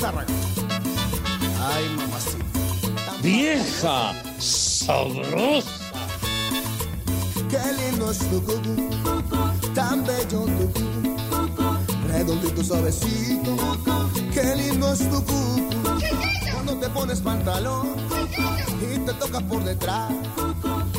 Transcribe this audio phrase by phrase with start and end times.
[0.00, 3.12] Ay, mamacita.
[3.20, 5.68] Vieja sabrosa.
[7.50, 8.90] Qué lindo es tu cucu,
[9.74, 13.56] tan bello tu cucu, redondito suavecito.
[14.32, 15.68] Qué lindo es tu cucu,
[16.52, 17.88] cuando te pones pantalón
[18.80, 20.12] y te tocas por detrás.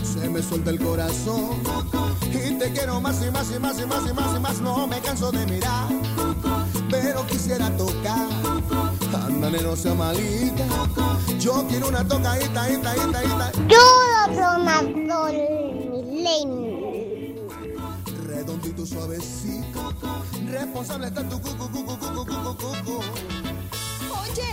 [0.03, 1.51] Se me suelta el corazón
[2.33, 4.59] y te quiero más y más y más y más y más y más.
[4.59, 5.87] No me canso de mirar,
[6.89, 8.27] pero quisiera tocar.
[9.25, 10.65] Ándale, no sea malita.
[11.39, 13.51] Yo quiero una tocadita, ita, ita, ita.
[13.67, 13.77] Yo
[14.35, 14.59] lo
[15.91, 17.47] milenio.
[18.25, 19.93] Redondito, suavecito.
[20.49, 23.01] Responsable está tu cucu, cucu, cucu, cucu, cucu.
[24.21, 24.51] Oye,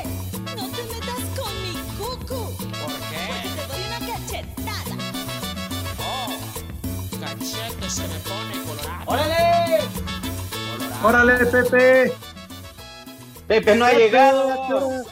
[0.55, 2.41] no te metas con mi cucu.
[2.56, 3.23] ¿Por qué?
[3.28, 4.95] Porque te doy una cachetada.
[6.00, 6.31] Oh,
[7.21, 9.05] cachete se me pone colorado.
[9.06, 9.81] ¡Órale!
[11.03, 12.26] ¡Órale, Pepe!
[13.47, 15.05] Pepe no ha llegado.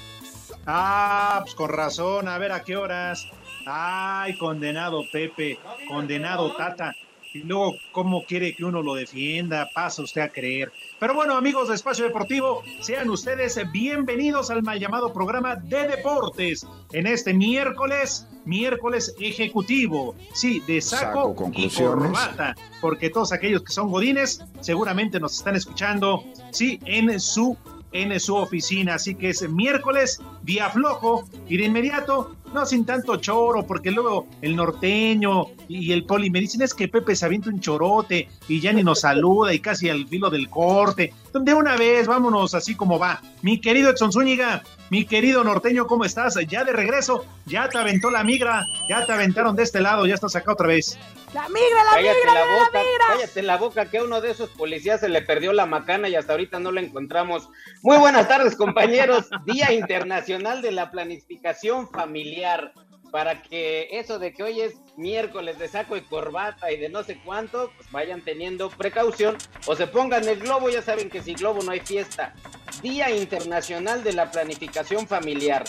[0.67, 3.27] Ah, pues con razón, a ver a qué horas.
[3.67, 6.95] Ay, condenado Pepe, condenado Tata.
[7.33, 9.69] Y luego, ¿cómo quiere que uno lo defienda?
[9.75, 10.71] Pasa usted a creer.
[11.01, 16.65] Pero bueno, amigos de Espacio Deportivo, sean ustedes bienvenidos al mal llamado programa de deportes
[16.93, 20.15] en este miércoles, miércoles ejecutivo.
[20.33, 22.05] Sí, de saco, Saco y conclusiones.
[22.05, 27.57] corbata, porque todos aquellos que son godines seguramente nos están escuchando, sí, en su
[27.95, 33.17] en su oficina, así que es miércoles, día flojo, y de inmediato, no sin tanto
[33.17, 37.51] choro, porque luego el norteño y el poli me dicen es que Pepe se avienta
[37.51, 41.15] un chorote y ya ni nos saluda y casi al filo del corte.
[41.33, 43.23] De una vez, vámonos así como va.
[43.43, 46.37] Mi querido Edson Zúñiga, mi querido norteño, ¿cómo estás?
[46.47, 50.15] Ya de regreso, ya te aventó la migra, ya te aventaron de este lado, ya
[50.15, 50.97] estás acá otra vez.
[51.35, 53.05] La migra, la Cállate migra, la la boca, migra.
[53.09, 56.15] cállate la boca, que a uno de esos policías se le perdió la macana y
[56.15, 57.49] hasta ahorita no la encontramos.
[57.83, 59.29] Muy buenas tardes, compañeros.
[59.45, 62.73] Día Internacional de la Planificación Familiar.
[63.15, 67.05] Para que eso de que hoy es miércoles de saco y corbata y de no
[67.05, 69.37] sé cuánto, pues vayan teniendo precaución
[69.67, 72.35] o se pongan el globo, ya saben que sin globo no hay fiesta.
[72.83, 75.63] Día Internacional de la Planificación Familiar.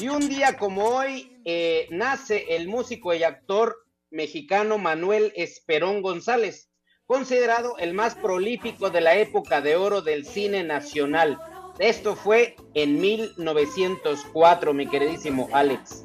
[0.00, 3.76] Y un día como hoy eh, nace el músico y actor
[4.10, 6.68] mexicano Manuel Esperón González,
[7.06, 11.38] considerado el más prolífico de la época de oro del cine nacional.
[11.78, 16.04] Esto fue en 1904, mi queridísimo Alex.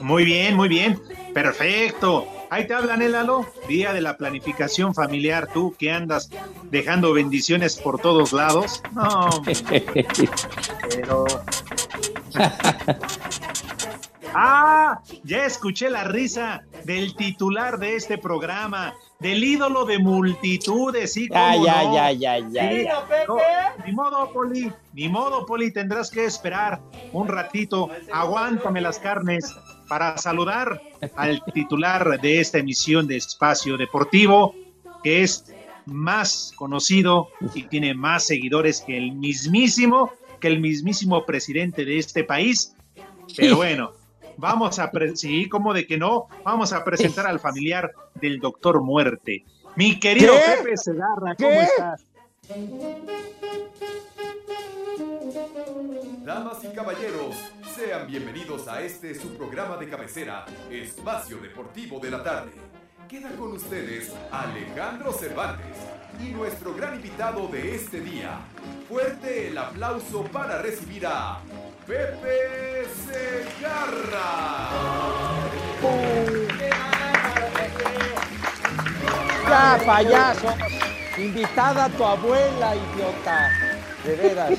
[0.00, 1.00] Muy bien, muy bien.
[1.32, 2.26] Perfecto.
[2.50, 3.46] Ahí te hablan, Lalo.
[3.68, 5.48] Día de la planificación familiar.
[5.52, 6.30] Tú que andas
[6.70, 8.82] dejando bendiciones por todos lados.
[8.92, 9.28] No,
[10.90, 11.24] pero.
[14.36, 21.28] Ah, ya escuché la risa del titular de este programa, del ídolo de multitudes, sí,
[21.30, 21.94] Ya, ya, no.
[21.94, 23.04] ya, ya, ya, Sí, ya.
[23.28, 23.36] no,
[23.86, 26.80] ni modo, Poli, ni modo, Poli, tendrás que esperar
[27.12, 27.90] un ratito.
[28.12, 29.54] Aguántame las carnes
[29.88, 30.80] para saludar
[31.16, 34.54] al titular de esta emisión de Espacio Deportivo,
[35.02, 35.52] que es
[35.86, 42.24] más conocido y tiene más seguidores que el mismísimo, que el mismísimo presidente de este
[42.24, 42.74] país.
[43.36, 43.92] Pero bueno,
[44.36, 49.44] vamos a, sí, como de que no, vamos a presentar al familiar del doctor Muerte.
[49.76, 50.62] Mi querido ¿Qué?
[50.62, 51.62] Pepe Segarra, ¿cómo ¿Qué?
[51.62, 52.04] estás?
[56.24, 57.34] Damas y caballeros,
[57.74, 62.52] sean bienvenidos a este su programa de cabecera, Espacio Deportivo de la Tarde.
[63.08, 65.76] Queda con ustedes Alejandro Cervantes
[66.20, 68.38] y nuestro gran invitado de este día.
[68.88, 71.40] Fuerte el aplauso para recibir a
[71.86, 74.70] Pepe Segarra.
[79.48, 80.54] Ya, payaso.
[81.18, 83.63] Invitada a tu abuela, idiota.
[84.04, 84.58] De veras.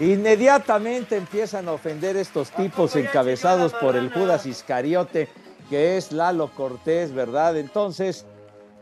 [0.00, 5.28] Inmediatamente empiezan a ofender estos tipos encabezados por el Judas Iscariote,
[5.70, 7.56] que es Lalo Cortés, ¿verdad?
[7.56, 8.26] Entonces,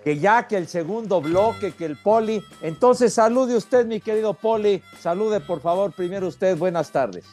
[0.03, 2.43] que ya que el segundo bloque, que el Poli.
[2.61, 4.83] Entonces, salude usted, mi querido Poli.
[4.99, 6.57] Salude, por favor, primero usted.
[6.57, 7.25] Buenas tardes.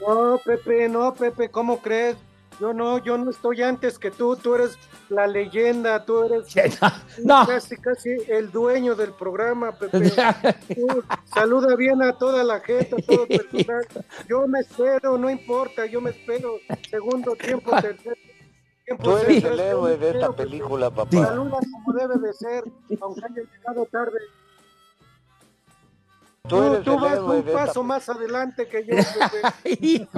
[0.00, 2.16] No, Pepe, no, Pepe, ¿cómo crees?
[2.60, 4.78] Yo no, yo no estoy antes que tú, tú eres
[5.08, 6.46] la leyenda, tú eres
[7.24, 7.46] No.
[7.46, 10.10] casi, casi el dueño del programa, Pepe.
[10.74, 11.02] Tú
[11.34, 13.86] saluda bien a toda la gente, a todo el personal.
[14.28, 16.58] Yo me espero, no importa, yo me espero.
[16.88, 18.16] Segundo tiempo, tercer
[18.84, 19.02] tiempo.
[19.02, 21.26] Tú eres el héroe de esta película, papá.
[21.26, 22.64] Saluda como debe de ser,
[23.00, 24.18] aunque haya llegado tarde.
[26.48, 28.96] Tú vas un esta paso más adelante que yo,
[29.64, 30.08] Pepe.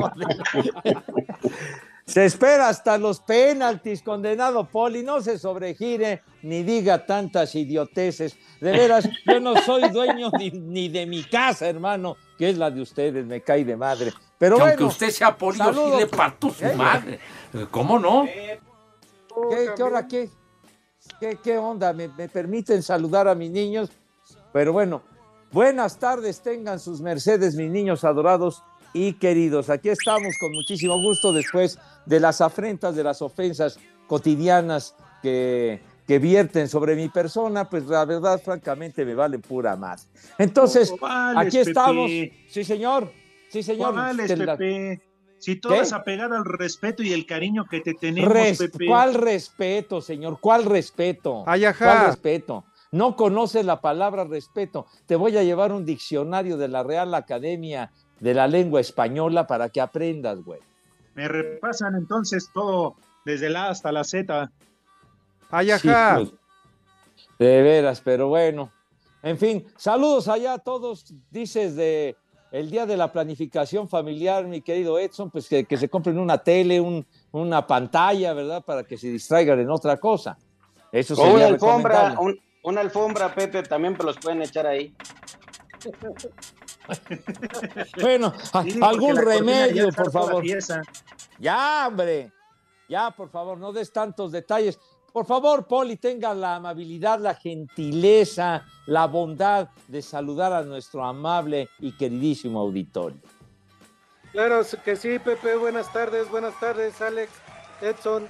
[2.06, 5.02] Se espera hasta los penaltis, condenado Poli.
[5.02, 8.36] No se sobregire ni diga tantas idioteces.
[8.60, 12.70] De veras, yo no soy dueño ni, ni de mi casa, hermano, que es la
[12.70, 14.12] de ustedes, me cae de madre.
[14.38, 16.74] Pero Que bueno, aunque usted sea Poli, yo le parto su ¿Eh?
[16.74, 17.18] madre.
[17.70, 18.26] ¿Cómo no?
[18.26, 20.28] ¿Qué, qué hora qué?
[21.18, 21.92] ¿Qué, qué onda?
[21.92, 23.90] ¿Me, me permiten saludar a mis niños?
[24.52, 25.02] Pero bueno,
[25.50, 28.62] buenas tardes tengan sus mercedes, mis niños adorados
[28.94, 29.68] y queridos.
[29.68, 36.18] Aquí estamos con muchísimo gusto después de las afrentas, de las ofensas cotidianas que, que
[36.18, 40.08] vierten sobre mi persona, pues la verdad, francamente, me valen pura más.
[40.38, 42.08] Entonces, ¿Cuáles, aquí estamos.
[42.10, 42.44] Pepe?
[42.48, 43.12] Sí, señor.
[43.50, 43.92] Sí, señor.
[43.94, 45.02] ¿Cuáles, De la- Pepe?
[45.38, 45.82] Si toda ¿Qué?
[45.82, 48.86] esa pegada al respeto y el cariño que te tenemos, Res- Pepe.
[48.86, 50.38] ¿Cuál respeto, señor?
[50.40, 51.42] ¿Cuál respeto?
[51.46, 51.84] Ay, ajá.
[51.84, 52.64] ¿Cuál respeto?
[52.92, 54.86] No conoces la palabra respeto.
[55.04, 59.68] Te voy a llevar un diccionario de la Real Academia de la Lengua Española para
[59.68, 60.60] que aprendas, güey.
[61.14, 64.50] Me repasan entonces todo, desde la A hasta la Z.
[65.50, 66.32] Ay, Sí, pues,
[67.38, 68.72] de veras, pero bueno.
[69.22, 71.06] En fin, saludos allá a todos.
[71.30, 72.16] Dices de
[72.50, 76.38] el día de la planificación familiar, mi querido Edson, pues que, que se compren una
[76.38, 78.64] tele, un- una pantalla, ¿verdad?
[78.64, 80.36] Para que se distraigan en otra cosa.
[80.92, 84.94] Eso O una sería alfombra, un- una alfombra, Pepe, también los pueden echar ahí.
[88.00, 88.32] Bueno,
[88.62, 90.44] Sí, algún remedio, por favor.
[91.38, 92.32] Ya, hombre.
[92.88, 94.78] Ya, por favor, no des tantos detalles.
[95.12, 101.68] Por favor, Poli, tenga la amabilidad, la gentileza, la bondad de saludar a nuestro amable
[101.78, 103.20] y queridísimo auditorio.
[104.32, 105.54] Claro que sí, Pepe.
[105.54, 107.30] Buenas tardes, buenas tardes, Alex,
[107.80, 108.26] Edson.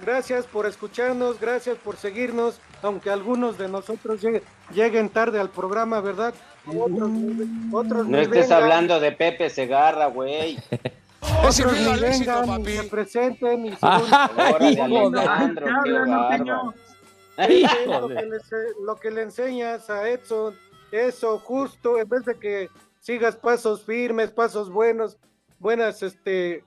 [0.00, 4.42] Gracias por escucharnos, gracias por seguirnos, aunque algunos de nosotros llegue-
[4.74, 6.34] lleguen tarde al programa, ¿verdad?
[6.66, 7.10] Otros,
[7.72, 10.58] otros No estés vengan, hablando de Pepe Segarra, güey.
[11.44, 13.76] otros ni vengan, ni se presenten, ni se
[17.36, 18.38] que, le,
[18.84, 20.54] lo que le enseñas a Edson,
[20.90, 22.68] eso justo, en vez de que
[23.00, 25.16] sigas pasos firmes, pasos buenos,
[25.58, 26.64] buenas, este,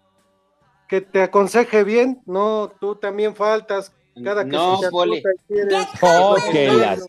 [0.88, 3.91] que te aconseje bien, no, tú también faltas
[4.23, 5.23] cada que No, se Poli.
[6.01, 7.07] Oh, que las-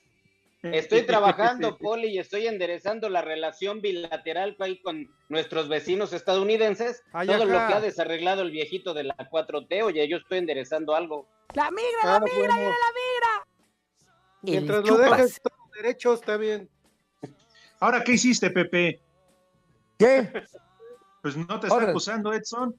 [0.63, 7.03] Estoy trabajando, Poli, y estoy enderezando la relación bilateral ahí con nuestros vecinos estadounidenses.
[7.13, 10.97] Ay, Todo lo que ha desarreglado el viejito de la 4T, oye, yo estoy enderezando
[10.97, 11.29] algo.
[11.55, 12.55] La migra, Ah, la migra, bueno.
[12.55, 13.47] viene la migra.
[14.43, 15.19] Mientras El lo chupas.
[15.19, 16.69] dejes todo derecho, está bien.
[17.79, 19.01] Ahora, ¿qué hiciste, Pepe?
[19.99, 20.33] ¿Qué?
[21.23, 22.75] Pues no te está Ahora- acusando, Edson.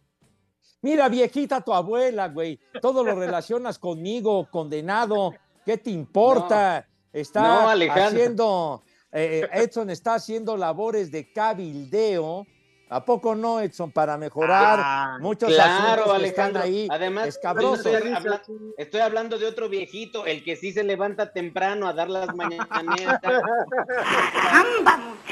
[0.82, 2.60] Mira, viejita, tu abuela, güey.
[2.82, 5.34] Todo lo relacionas conmigo, condenado.
[5.66, 6.88] ¿Qué te importa?
[7.12, 8.06] Está No, Alejandro.
[8.08, 12.46] haciendo, eh, Edson está haciendo labores de cabildeo.
[12.90, 13.92] ¿A poco no, Edson?
[13.92, 16.64] Para mejorar Ah, muchos Claro, asuntos que están Alejandro.
[16.64, 17.86] ahí Además, escabrosos.
[17.86, 18.42] estoy, habla-
[18.78, 22.68] estoy hablando de otro viejito, el que sí se levanta temprano a dar las mañanetas.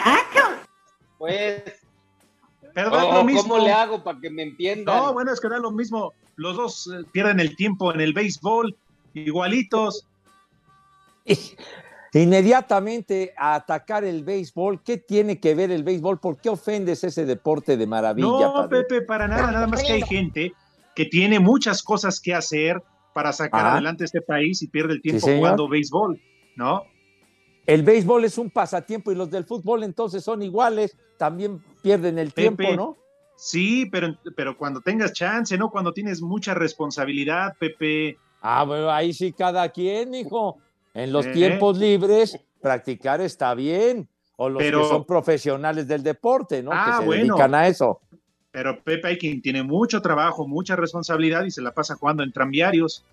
[1.18, 1.64] Pues,
[2.76, 3.42] Pero oh, lo mismo.
[3.44, 4.98] ¿cómo le hago para que me entiendan?
[4.98, 6.14] No, bueno, es que da lo mismo.
[6.36, 8.76] Los dos eh, pierden el tiempo en el béisbol,
[9.14, 10.06] igualitos.
[12.14, 14.82] Inmediatamente a atacar el béisbol.
[14.84, 16.20] ¿Qué tiene que ver el béisbol?
[16.20, 18.28] ¿Por qué ofendes ese deporte de maravilla?
[18.28, 18.84] No, padre?
[18.84, 20.54] Pepe, para nada, nada más que hay gente
[20.96, 22.82] que tiene muchas cosas que hacer
[23.14, 23.74] para sacar Ah.
[23.74, 26.20] adelante este país y pierde el tiempo jugando béisbol,
[26.58, 26.84] ¿no?
[27.66, 32.32] El béisbol es un pasatiempo y los del fútbol entonces son iguales, también pierden el
[32.32, 32.56] Pepe.
[32.58, 32.98] tiempo, ¿no?
[33.38, 35.70] Sí, pero, pero cuando tengas chance, ¿no?
[35.70, 38.18] Cuando tienes mucha responsabilidad, Pepe.
[38.42, 40.58] Ah, bueno, ahí sí cada quien, hijo.
[40.94, 41.32] En los Eh.
[41.34, 44.08] tiempos libres, practicar está bien.
[44.38, 46.72] O los Pero- que son profesionales del deporte, ¿no?
[46.74, 47.36] Ah, que se bueno.
[47.36, 48.00] dedican a eso.
[48.52, 52.32] Pero Pepe hay quien tiene mucho trabajo, mucha responsabilidad y se la pasa jugando en
[52.32, 53.04] tranviarios.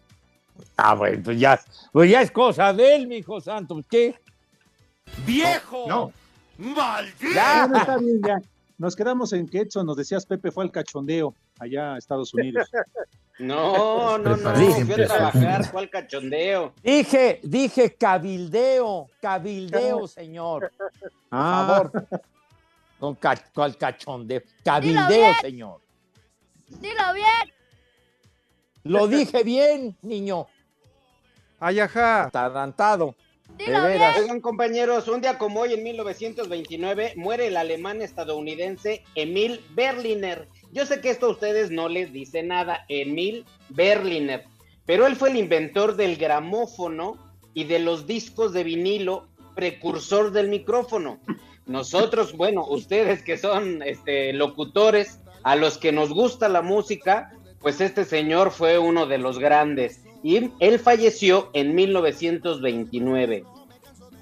[0.76, 1.60] Ah, bueno, pues ya,
[1.92, 3.74] pues ya es cosa de él, mi hijo santo.
[3.74, 4.14] pues, ¿Qué?
[5.26, 5.84] ¡Viejo!
[5.88, 6.12] No.
[6.58, 7.32] ¡Maldito!
[7.34, 7.66] Ya.
[7.66, 8.42] Bueno, está bien, ya.
[8.78, 12.68] Nos quedamos en que Edson, nos decías, Pepe fue al cachondeo allá a Estados Unidos.
[13.38, 14.84] No, no, no, Preparé.
[14.84, 16.74] fui a trabajar, ¿cuál cachondeo?
[16.82, 20.70] Dije, dije cabildeo, cabildeo, señor.
[21.00, 22.06] Por Ah, favor.
[23.00, 24.42] Con ca- ¿Cuál cachondeo?
[24.62, 25.80] Cabildeo, señor.
[26.68, 27.54] Dilo bien.
[28.84, 30.46] Lo dije bien, niño.
[31.58, 32.24] Ayaja.
[32.24, 33.14] Atarantado.
[33.58, 34.18] De veras.
[34.18, 40.48] Oigan, compañeros, un día como hoy, en 1929, muere el alemán estadounidense Emil Berliner.
[40.72, 44.44] Yo sé que esto a ustedes no les dice nada, Emil Berliner,
[44.86, 47.16] pero él fue el inventor del gramófono
[47.54, 51.20] y de los discos de vinilo, precursor del micrófono.
[51.66, 57.80] Nosotros, bueno, ustedes que son este, locutores, a los que nos gusta la música, pues
[57.80, 60.01] este señor fue uno de los grandes.
[60.22, 63.44] Y él falleció en 1929.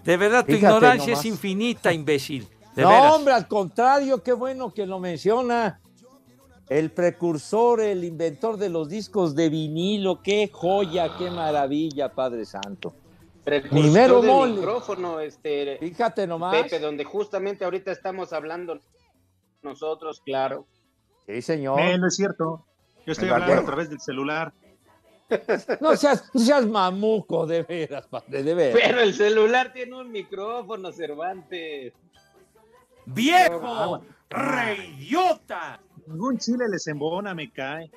[0.04, 1.24] De verdad, tu Fíjate ignorancia nomás.
[1.24, 2.48] es infinita, imbécil.
[2.74, 3.14] De no, veras.
[3.14, 5.80] hombre, al contrario, qué bueno que lo menciona.
[6.68, 12.94] El precursor, el inventor de los discos de vinilo, qué joya, qué maravilla, Padre Santo.
[13.44, 14.52] Precursor Ni mero del mole.
[14.54, 16.62] micrófono, este, Fíjate nomás.
[16.62, 18.78] Pepe, donde justamente ahorita estamos hablando
[19.62, 20.66] nosotros, claro.
[21.26, 21.80] Sí, señor.
[21.80, 22.64] Eh, no es cierto.
[23.04, 24.52] Yo estoy ¿Verdad hablando a través del celular.
[25.80, 28.80] No seas, no seas mamuco, de veras, padre, de veras.
[28.82, 31.92] Pero el celular tiene un micrófono, Cervantes.
[33.06, 34.02] ¡Viejo!
[34.28, 35.80] ¡Reidiota!
[36.06, 37.90] Ningún chile les embona, me cae.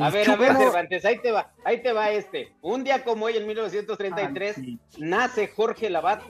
[0.00, 2.54] A ver, a ver, Cervantes, ahí te va, ahí te va este.
[2.60, 4.56] Un día como hoy, en 1933,
[4.98, 6.26] nace Jorge Lavato.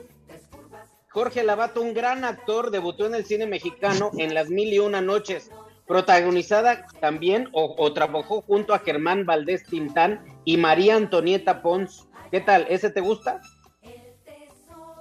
[1.09, 5.01] Jorge Lavato, un gran actor, debutó en el cine mexicano en Las Mil y Una
[5.01, 5.51] Noches,
[5.87, 12.07] protagonizada también o, o trabajó junto a Germán Valdés Tintán y María Antonieta Pons.
[12.31, 12.65] ¿Qué tal?
[12.69, 13.41] ¿Ese te gusta?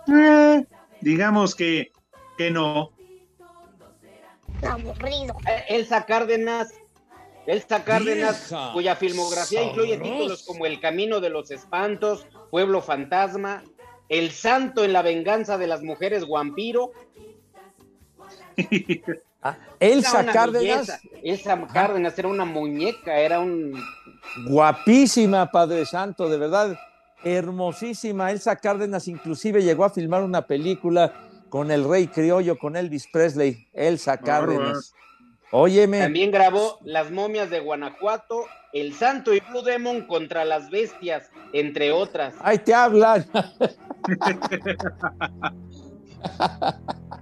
[0.09, 0.67] Eh,
[1.01, 1.93] digamos que,
[2.37, 2.93] que no.
[4.69, 5.37] Aburrido.
[5.49, 6.75] Eh, Elsa Cárdenas,
[7.47, 13.63] Elsa Cárdenas, Vieja cuya filmografía incluye títulos como El Camino de los Espantos, Pueblo Fantasma,
[14.09, 16.93] El Santo en la Venganza de las Mujeres Vampiro.
[19.79, 20.63] Elsa Era una Cárdenas.
[20.87, 21.01] belleza.
[21.23, 23.73] Elsa Cárdenas era una muñeca, era un...
[24.47, 26.79] Guapísima, Padre Santo, de verdad,
[27.25, 28.31] hermosísima.
[28.31, 31.13] Elsa Cárdenas inclusive llegó a filmar una película
[31.49, 34.95] con el rey criollo, con Elvis Presley, Elsa Cárdenas.
[35.53, 41.29] Óyeme, También grabó Las momias de Guanajuato, El Santo y Blue Demon contra las bestias,
[41.53, 42.35] entre otras.
[42.41, 43.27] ahí te hablan.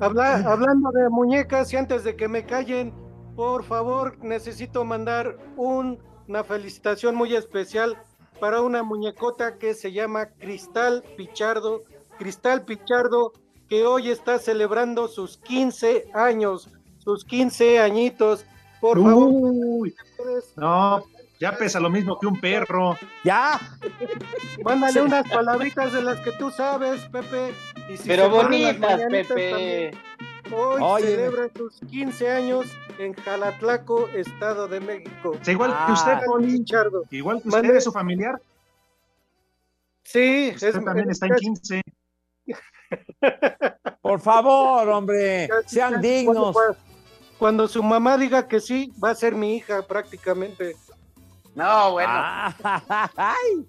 [0.00, 2.92] Habla- hablando de muñecas y antes de que me callen,
[3.36, 7.98] por favor, necesito mandar un- una felicitación muy especial
[8.40, 11.82] para una muñecota que se llama Cristal Pichardo.
[12.18, 13.32] Cristal Pichardo,
[13.68, 18.44] que hoy está celebrando sus 15 años, sus 15 añitos.
[18.80, 19.94] Por favor, Uy,
[20.56, 21.04] no,
[21.40, 22.96] ya pesa lo mismo que un perro.
[23.24, 23.58] Ya.
[24.64, 27.52] mándale unas palabritas de las que tú sabes, Pepe.
[27.88, 29.24] Y si Pero bonitas, Pepe.
[29.24, 29.98] también.
[30.52, 31.10] Hoy Óyeme.
[31.12, 32.66] celebra sus 15 años
[32.98, 35.36] en Jalatlaco, Estado de México.
[35.46, 35.92] Igual que Ah.
[35.92, 37.04] usted, Poli, Pichardo.
[37.10, 37.78] igual que usted Mande.
[37.78, 38.40] es su familiar,
[40.02, 41.82] Sí, usted también está en 15.
[44.02, 46.52] Por favor, hombre, casi, sean casi, dignos.
[46.52, 46.76] Cuando,
[47.38, 50.74] cuando su mamá diga que sí, va a ser mi hija prácticamente.
[51.54, 52.10] No, bueno.
[52.12, 53.66] Ah, ay, mi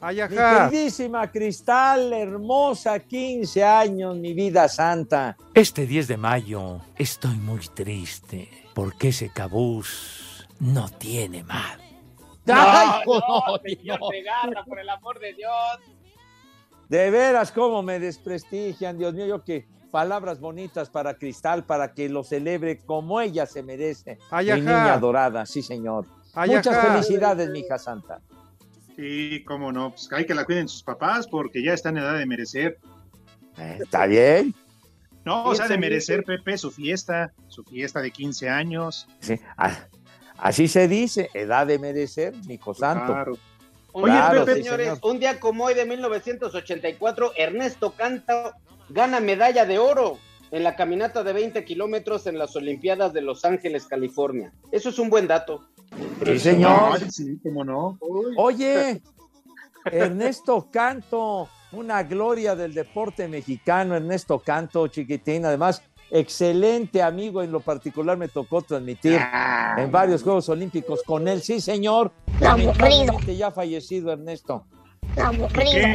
[0.00, 0.68] Ayaja.
[0.68, 5.36] queridísima Cristal, hermosa, 15 años, mi vida santa.
[5.54, 11.80] Este 10 de mayo estoy muy triste porque ese cabús no tiene mal.
[12.48, 14.08] Ay, no, no, señor no.
[14.08, 15.52] Segarra, por el amor de Dios.
[16.88, 22.08] De veras, cómo me desprestigian, Dios mío, yo que palabras bonitas para Cristal, para que
[22.08, 24.18] lo celebre como ella se merece.
[24.30, 24.60] Ay, mi ajá.
[24.60, 26.06] niña adorada, sí, señor.
[26.36, 26.92] Ay, Muchas ajá.
[26.92, 28.20] felicidades, mi hija santa.
[28.94, 29.90] Sí, cómo no.
[29.90, 32.78] Pues hay que la cuiden sus papás porque ya están en edad de merecer.
[33.56, 34.54] ¿Está bien?
[35.24, 39.08] No, o sea, de merecer, Pepe, su fiesta, su fiesta de 15 años.
[39.20, 39.40] Sí.
[40.38, 43.12] Así se dice, edad de merecer, mi hijo santo.
[43.12, 43.38] Claro.
[43.92, 45.00] Oye, Claro, Pepe, sí, señores, señor.
[45.02, 48.56] un día como hoy de 1984, Ernesto Canta
[48.90, 50.18] gana medalla de oro
[50.50, 54.52] en la caminata de 20 kilómetros en las Olimpiadas de Los Ángeles, California.
[54.70, 55.66] Eso es un buen dato.
[56.24, 56.92] Sí, señor.
[57.00, 57.98] Ay, sí, cómo no.
[58.36, 59.02] Oye,
[59.84, 67.60] Ernesto Canto, una gloria del deporte mexicano, Ernesto Canto, chiquitín, además, excelente amigo, en lo
[67.60, 69.20] particular me tocó transmitir
[69.76, 74.64] en varios Juegos Olímpicos con él, sí señor, lamentablemente ya fallecido Ernesto,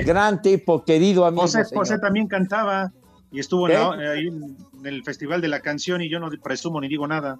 [0.05, 1.43] gran tipo, querido amigo.
[1.43, 1.85] José, señor.
[1.85, 2.91] José también cantaba
[3.31, 6.87] y estuvo en la- en el Festival de la Canción y yo no presumo ni
[6.87, 7.39] digo nada.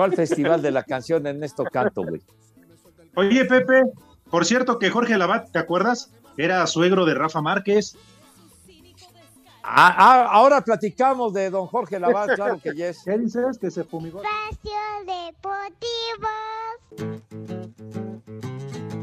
[0.00, 2.22] ¿Cuál festival de la canción Ernesto Canto, güey?
[3.16, 3.82] Oye, Pepe,
[4.30, 6.10] por cierto que Jorge Labat, ¿te acuerdas?
[6.38, 7.98] Era suegro de Rafa Márquez.
[9.62, 13.02] Ah, ah, ahora platicamos de don Jorge Lavaz, claro que yes.
[13.04, 13.58] ¿Qué dices?
[13.58, 14.22] Que se fumigó.
[14.22, 14.72] Espacio
[15.04, 16.30] Deportivo.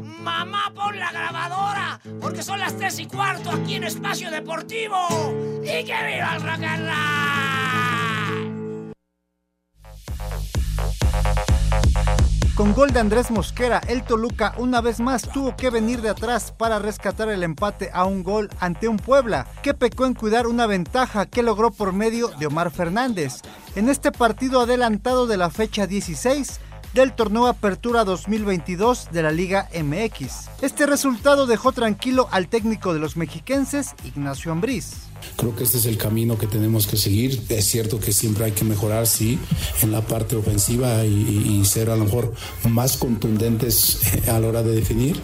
[0.02, 4.96] Mamá, pon la grabadora, porque son las tres y cuarto aquí en Espacio Deportivo.
[5.62, 6.64] ¡Y que viva el rock
[12.58, 16.50] Con gol de Andrés Mosquera, el Toluca una vez más tuvo que venir de atrás
[16.50, 20.66] para rescatar el empate a un gol ante un Puebla, que pecó en cuidar una
[20.66, 23.42] ventaja que logró por medio de Omar Fernández.
[23.76, 26.58] En este partido adelantado de la fecha 16,
[26.94, 30.48] del torneo Apertura 2022 de la Liga MX.
[30.62, 34.92] Este resultado dejó tranquilo al técnico de los mexiquenses, Ignacio Ambriz.
[35.36, 37.42] Creo que este es el camino que tenemos que seguir.
[37.48, 39.38] Es cierto que siempre hay que mejorar, sí,
[39.82, 42.34] en la parte ofensiva y, y ser a lo mejor
[42.68, 45.20] más contundentes a la hora de definir.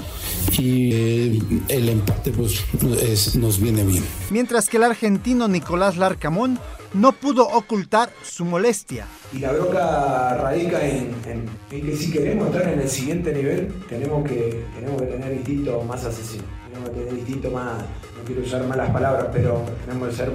[0.52, 2.64] Y eh, el empate pues
[3.02, 4.04] es, nos viene bien.
[4.30, 6.58] Mientras que el argentino Nicolás Larcamón
[6.94, 9.06] no pudo ocultar su molestia.
[9.32, 13.72] Y la bronca radica en, en, en, que si queremos entrar en el siguiente nivel,
[13.88, 16.44] tenemos que, tenemos que tener instinto más asesino.
[16.68, 20.32] Tenemos que tener instinto más, no quiero usar malas palabras, pero tenemos que ser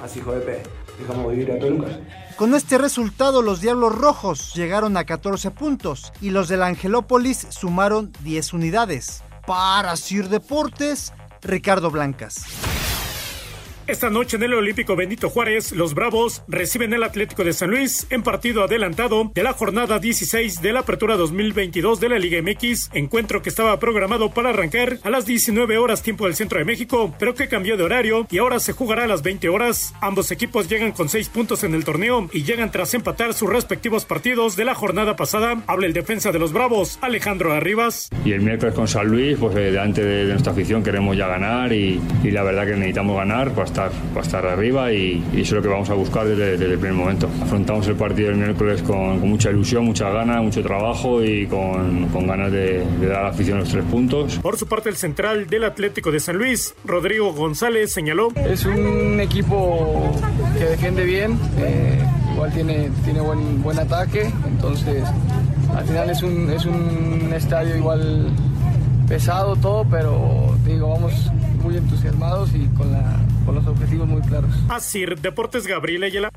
[0.00, 0.62] más hijo de P.
[0.98, 1.88] Dejamos vivir a Toluca.
[2.36, 8.12] Con este resultado, los Diablos Rojos llegaron a 14 puntos y los del Angelópolis sumaron
[8.22, 9.22] 10 unidades.
[9.46, 12.63] Para Sir Deportes, Ricardo Blancas.
[13.86, 18.06] Esta noche en el Olímpico Benito Juárez, los Bravos reciben el Atlético de San Luis
[18.08, 22.88] en partido adelantado de la jornada 16 de la Apertura 2022 de la Liga MX,
[22.94, 27.14] encuentro que estaba programado para arrancar a las 19 horas tiempo del centro de México,
[27.18, 29.92] pero que cambió de horario y ahora se jugará a las 20 horas.
[30.00, 34.06] Ambos equipos llegan con 6 puntos en el torneo y llegan tras empatar sus respectivos
[34.06, 35.62] partidos de la jornada pasada.
[35.66, 38.08] Habla el defensa de los Bravos, Alejandro Arribas.
[38.24, 41.70] Y el miércoles con San Luis, pues eh, delante de, nuestra afición queremos ya ganar
[41.70, 45.42] y, y la verdad que necesitamos ganar pues estar, para estar arriba y, y, eso
[45.42, 47.28] es lo que vamos a buscar desde, desde, el primer momento.
[47.42, 52.06] Afrontamos el partido el miércoles con, con mucha ilusión, mucha gana, mucho trabajo y con,
[52.08, 54.38] con ganas de, de, dar a la afición los tres puntos.
[54.38, 58.28] Por su parte, el central del Atlético de San Luis, Rodrigo González, señaló.
[58.36, 60.12] Es un equipo
[60.56, 61.98] que defiende bien, eh,
[62.32, 65.02] igual tiene, tiene buen, buen ataque, entonces
[65.76, 68.28] al final es un, es un estadio igual
[69.08, 71.12] pesado todo, pero digo, vamos
[71.62, 74.50] muy entusiasmados y con, la, con los objetivos muy claros.
[74.68, 76.30] Así, Deportes Gabriel Ayala.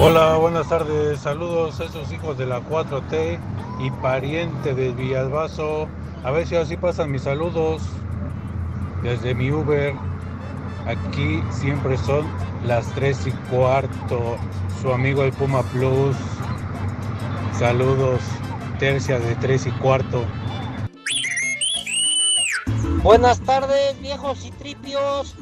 [0.00, 1.20] Hola, buenas tardes.
[1.20, 3.38] Saludos a esos hijos de la 4T
[3.80, 5.86] y pariente del Villalbazo.
[6.24, 7.82] A ver si así pasan mis saludos
[9.02, 9.94] desde mi Uber.
[10.86, 12.26] Aquí siempre son
[12.66, 14.36] las 3 y cuarto.
[14.80, 16.16] Su amigo el Puma Plus.
[17.58, 18.20] Saludos,
[18.78, 20.24] tercia de 3 y cuarto.
[23.02, 25.36] Buenas tardes, viejos y tripios.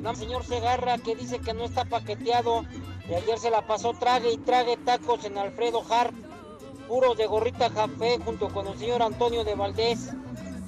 [0.00, 2.64] No, señor Segarra que dice que no está paqueteado.
[3.08, 6.14] Y ayer se la pasó trague y trague tacos en Alfredo Harp.
[6.86, 10.12] Puros de gorrita café junto con el señor Antonio de Valdés.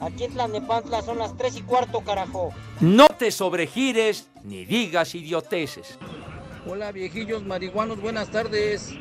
[0.00, 2.54] Aquí en Tlanepantla son las 3 y cuarto, carajo.
[2.80, 5.98] No te sobregires ni digas idioteces.
[6.66, 8.94] Hola, viejillos marihuanos, buenas tardes.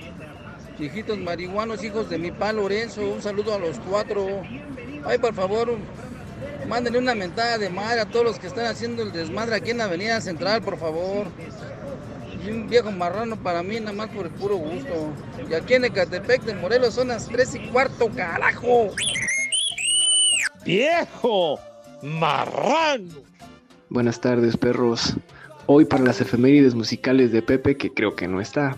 [0.77, 4.25] Viejitos marihuanos, hijos de mi pa Lorenzo, un saludo a los cuatro.
[5.05, 5.77] Ay, por favor,
[6.67, 9.79] mándenle una mentada de madre a todos los que están haciendo el desmadre aquí en
[9.79, 11.27] la Avenida Central, por favor.
[12.45, 15.11] Y un viejo marrano para mí, nada más por el puro gusto.
[15.49, 18.91] Y aquí en Ecatepec de Morelos son las 3 y cuarto, carajo.
[20.65, 21.59] ¡Viejo!
[22.01, 23.15] ¡Marrano!
[23.89, 25.15] Buenas tardes, perros.
[25.65, 28.77] Hoy para las efemérides musicales de Pepe, que creo que no está.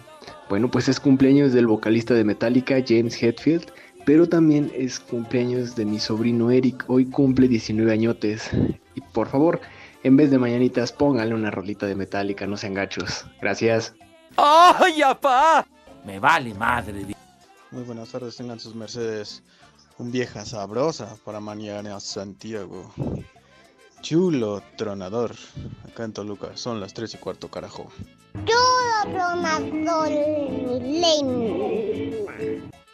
[0.49, 3.71] Bueno, pues es cumpleaños del vocalista de Metallica, James Hetfield,
[4.05, 6.83] pero también es cumpleaños de mi sobrino Eric.
[6.87, 8.49] Hoy cumple 19 añotes.
[8.95, 9.61] Y por favor,
[10.03, 13.25] en vez de mañanitas, póngale una rolita de Metallica, no sean gachos.
[13.41, 13.95] Gracias.
[14.37, 15.65] ¡Ay, apá!
[16.05, 17.05] Me vale madre.
[17.71, 19.43] Muy buenas tardes, tengan sus mercedes.
[20.01, 22.91] Un vieja sabrosa para mañana a Santiago.
[24.01, 25.35] Chulo tronador.
[25.87, 27.85] Acá en Toluca son las 3 y cuarto, carajo.
[28.33, 30.09] Chulo tronador.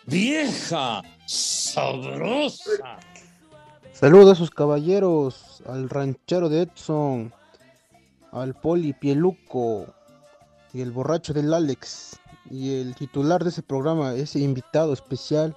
[0.06, 3.00] Vieja sabrosa.
[3.94, 7.34] Saludos a sus caballeros, al ranchero de Edson,
[8.34, 9.86] al poli Pieluco
[10.74, 12.20] y el borracho del Alex
[12.52, 15.56] y el titular de ese programa, ese invitado especial,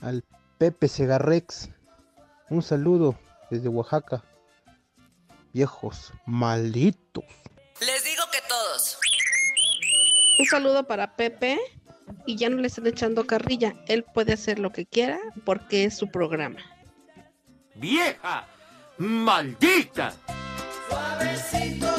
[0.00, 0.24] al
[0.64, 1.68] Pepe Segarrex.
[2.48, 3.18] Un saludo
[3.50, 4.24] desde Oaxaca.
[5.52, 7.22] Viejos malditos.
[7.80, 8.96] Les digo que todos.
[10.38, 11.58] Un saludo para Pepe
[12.24, 13.74] y ya no le están echando carrilla.
[13.88, 16.60] Él puede hacer lo que quiera porque es su programa.
[17.74, 18.46] ¡Vieja!
[18.96, 20.14] ¡Maldita!
[20.88, 21.93] Suavecito.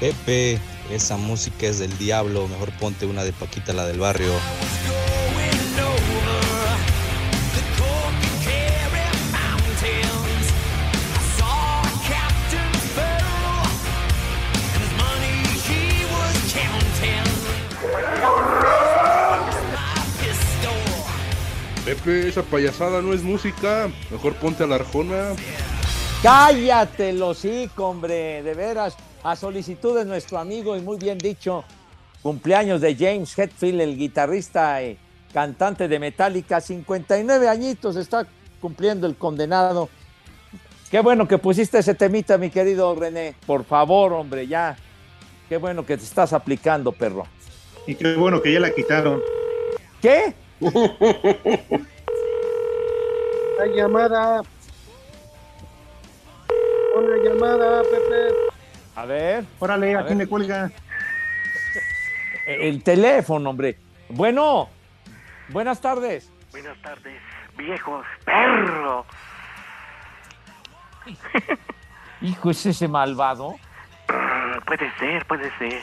[0.00, 0.60] Pepe,
[0.92, 4.32] esa música es del diablo, mejor ponte una de Paquita la del barrio.
[21.84, 23.90] Pepe, esa payasada no es música.
[24.10, 25.32] Mejor ponte a la arjona.
[26.22, 27.46] Cállate, los
[27.78, 28.94] hombre, de veras.
[29.22, 31.64] A solicitud de nuestro amigo y muy bien dicho,
[32.22, 34.96] cumpleaños de James Hetfield, el guitarrista y
[35.32, 38.26] cantante de Metallica, 59 añitos está
[38.60, 39.88] cumpliendo el condenado.
[40.90, 43.34] Qué bueno que pusiste ese temita, mi querido René.
[43.46, 44.76] Por favor, hombre, ya.
[45.48, 47.26] Qué bueno que te estás aplicando, perro.
[47.86, 49.20] Y qué bueno que ya la quitaron.
[50.00, 50.34] ¿Qué?
[53.58, 54.42] La llamada.
[56.96, 58.47] Una llamada, Pepe.
[58.98, 59.44] A ver.
[59.60, 60.26] Órale, A ¿a quién ver.
[60.26, 60.70] le cuelga?
[62.46, 63.78] El teléfono, hombre.
[64.08, 64.68] Bueno,
[65.50, 66.32] buenas tardes.
[66.50, 67.20] Buenas tardes,
[67.56, 69.06] viejos perros.
[72.22, 73.52] Hijo, ¿es ese malvado?
[74.08, 75.80] Mm, Puede ser, puede ser.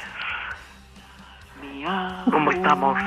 [2.32, 2.98] ¿Cómo estamos?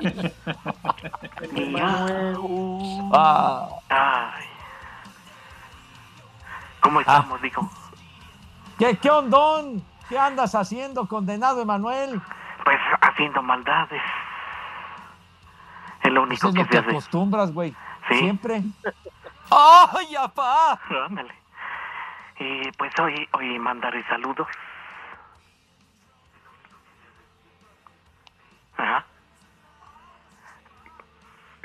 [1.52, 3.10] Miau.
[3.12, 3.68] Ah.
[3.90, 4.44] Ay.
[6.80, 7.70] ¿Cómo estamos, digo?
[8.82, 9.80] ¿Qué, qué ondón?
[10.08, 12.20] ¿Qué andas haciendo, condenado Emanuel?
[12.64, 14.02] Pues haciendo maldades.
[16.02, 16.90] Es lo único Eso es que lo que hace.
[16.90, 17.76] acostumbras, güey.
[18.08, 18.18] Sí.
[18.18, 18.60] Siempre.
[19.52, 20.80] ¡Ay, apá!
[21.06, 21.32] Ándale.
[22.40, 24.48] Y pues hoy, hoy mandaré saludos.
[28.76, 29.04] Ajá.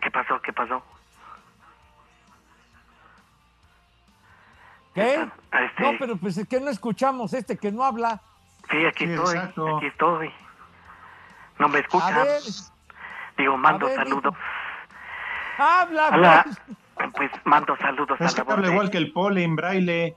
[0.04, 0.40] ¿Qué pasó?
[0.44, 0.84] ¿Qué pasó?
[4.98, 5.14] ¿Qué?
[5.52, 8.20] Este- No, pero pues es que no escuchamos este que no habla.
[8.72, 9.36] Sí, aquí Sí, estoy.
[9.36, 9.78] exacto.
[9.78, 10.32] Aquí estoy.
[11.60, 12.16] No me A escuchas.
[12.16, 12.42] ver,
[13.38, 14.34] Digo, mando ver, saludos.
[15.58, 16.46] habla, Hola.
[16.96, 17.12] güey.
[17.16, 18.74] Pues mando saludos Es a la voz habla de...
[18.74, 20.16] igual que el pole en braille.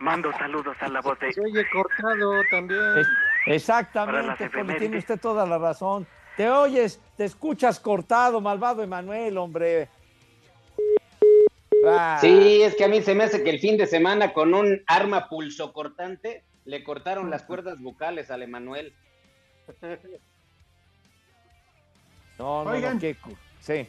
[0.00, 1.32] Mando saludos a la voz de...
[1.32, 2.80] Se oye cortado también.
[2.98, 3.08] Es-
[3.46, 4.78] exactamente, efemérides.
[4.80, 6.06] tiene usted toda la razón.
[6.36, 9.88] Te oyes, te escuchas cortado, malvado Emanuel, hombre.
[11.86, 12.18] Ah.
[12.20, 14.82] Sí, es que a mí se me hace que el fin de semana con un
[14.86, 18.92] arma pulso cortante le cortaron las cuerdas vocales al Emanuel.
[22.36, 22.94] No, no, Oigan.
[22.94, 23.16] no, qué
[23.60, 23.86] Sí.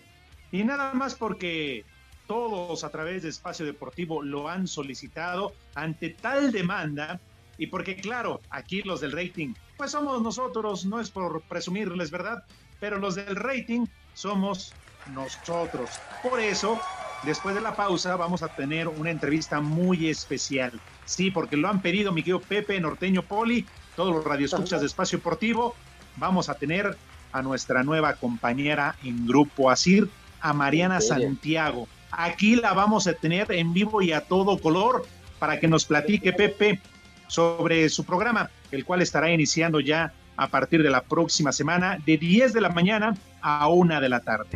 [0.52, 1.84] Y nada más porque
[2.28, 7.20] todos a través de Espacio Deportivo lo han solicitado ante tal demanda
[7.58, 12.44] y porque claro, aquí los del rating, pues somos nosotros, no es por presumirles, ¿verdad?
[12.80, 14.74] Pero los del rating somos
[15.14, 15.90] nosotros.
[16.22, 16.80] Por eso,
[17.26, 20.80] después de la pausa, vamos a tener una entrevista muy especial.
[21.06, 25.18] Sí, porque lo han pedido mi querido Pepe, Norteño Poli, todos los radioescuchas de Espacio
[25.18, 25.76] Deportivo.
[26.18, 26.98] Vamos a tener
[27.32, 30.10] a nuestra nueva compañera en Grupo Asir,
[30.40, 31.02] a Mariana.
[31.02, 31.88] Santiago.
[32.12, 35.06] Aquí la vamos a tener en vivo y a todo color
[35.40, 36.80] para que nos platique Pepe
[37.28, 42.18] sobre su programa, el cual estará iniciando ya a partir de la próxima semana de
[42.18, 44.48] 10 de la mañana a 1 de la tarde.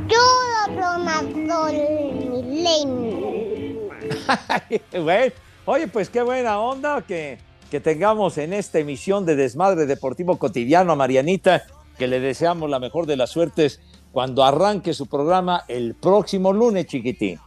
[4.92, 5.34] Güey,
[5.65, 7.38] Oye, pues qué buena onda que,
[7.70, 11.63] que tengamos en esta emisión de Desmadre Deportivo Cotidiano a Marianita,
[11.98, 13.80] que le deseamos la mejor de las suertes
[14.12, 17.39] cuando arranque su programa el próximo lunes, chiquitín.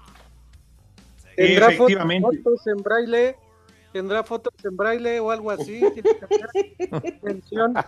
[1.34, 2.38] ¿Tendrá fo- Efectivamente.
[2.44, 3.36] fotos en braille?
[3.92, 5.80] ¿Tendrá fotos en braille o algo así?
[5.80, 7.74] Tiene que hacer mención.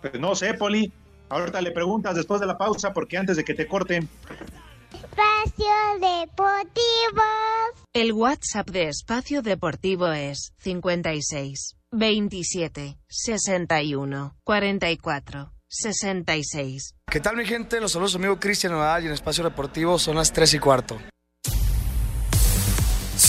[0.00, 0.92] Pues no sé, Poli.
[1.28, 4.08] Ahorita le preguntas después de la pausa porque antes de que te corten.
[4.92, 5.64] Espacio
[6.00, 7.22] Deportivo.
[7.92, 16.94] El WhatsApp de Espacio Deportivo es 56 27 61 44 66.
[17.10, 17.80] ¿Qué tal mi gente?
[17.80, 20.98] Los saludos amigo Cristian Nodal y en Espacio Deportivo son las 3 y cuarto.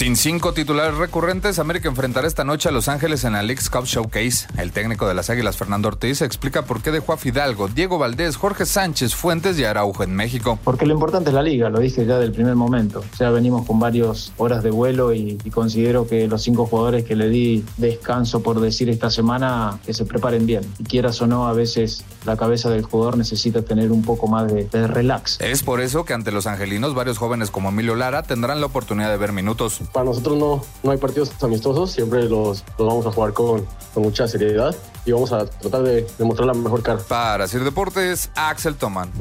[0.03, 3.85] Sin cinco titulares recurrentes, América enfrentará esta noche a Los Ángeles en la League's Cup
[3.85, 4.47] Showcase.
[4.57, 8.35] El técnico de las Águilas, Fernando Ortiz, explica por qué dejó a Fidalgo, Diego Valdés,
[8.35, 10.59] Jorge Sánchez, Fuentes y Araujo en México.
[10.61, 13.01] Porque lo importante es la liga, lo dije ya del primer momento.
[13.17, 17.15] Ya venimos con varias horas de vuelo y, y considero que los cinco jugadores que
[17.15, 20.69] le di descanso, por decir, esta semana, que se preparen bien.
[20.79, 24.51] Y quieras o no, a veces la cabeza del jugador necesita tener un poco más
[24.51, 25.39] de, de relax.
[25.39, 29.09] Es por eso que ante los angelinos, varios jóvenes como Emilio Lara tendrán la oportunidad
[29.09, 29.79] de ver minutos.
[29.93, 34.03] Para nosotros no, no hay partidos amistosos, siempre los, los vamos a jugar con, con
[34.03, 34.75] mucha seriedad
[35.05, 36.99] y vamos a tratar de, de mostrar la mejor cara.
[37.07, 39.11] Para Sir Deportes, Axel Toman.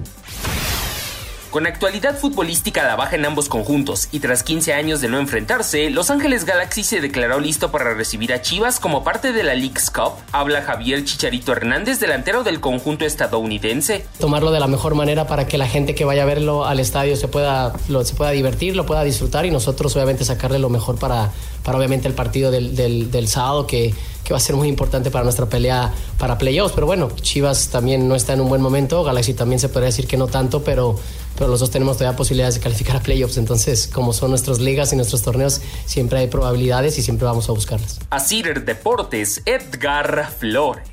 [1.53, 5.19] Con actualidad futbolística a la baja en ambos conjuntos y tras 15 años de no
[5.19, 9.55] enfrentarse, Los Ángeles Galaxy se declaró listo para recibir a Chivas como parte de la
[9.55, 10.12] League's Cup.
[10.33, 14.07] Habla Javier Chicharito Hernández, delantero del conjunto estadounidense.
[14.19, 17.17] Tomarlo de la mejor manera para que la gente que vaya a verlo al estadio
[17.17, 21.33] se pueda, se pueda divertir, lo pueda disfrutar y nosotros obviamente sacarle lo mejor para,
[21.65, 23.93] para obviamente el partido del, del, del sábado que,
[24.25, 26.75] que va a ser muy importante para nuestra pelea para playoffs.
[26.75, 30.07] Pero bueno, Chivas también no está en un buen momento, Galaxy también se podría decir
[30.07, 30.97] que no tanto, pero,
[31.42, 33.37] pero los dos tenemos todavía posibilidades de calificar a playoffs.
[33.37, 37.52] Entonces, como son nuestras ligas y nuestros torneos, siempre hay probabilidades y siempre vamos a
[37.52, 37.98] buscarlas.
[38.11, 40.85] A Cider Deportes, Edgar Flores.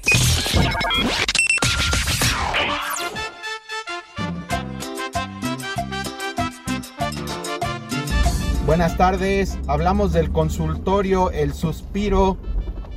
[8.65, 12.37] Buenas tardes, hablamos del consultorio El Suspiro.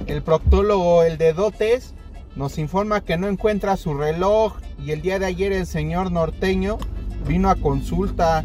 [0.06, 1.92] El proctólogo, el de dotes,
[2.34, 6.78] nos informa que no encuentra su reloj y el día de ayer el señor norteño
[7.26, 8.44] vino a consulta.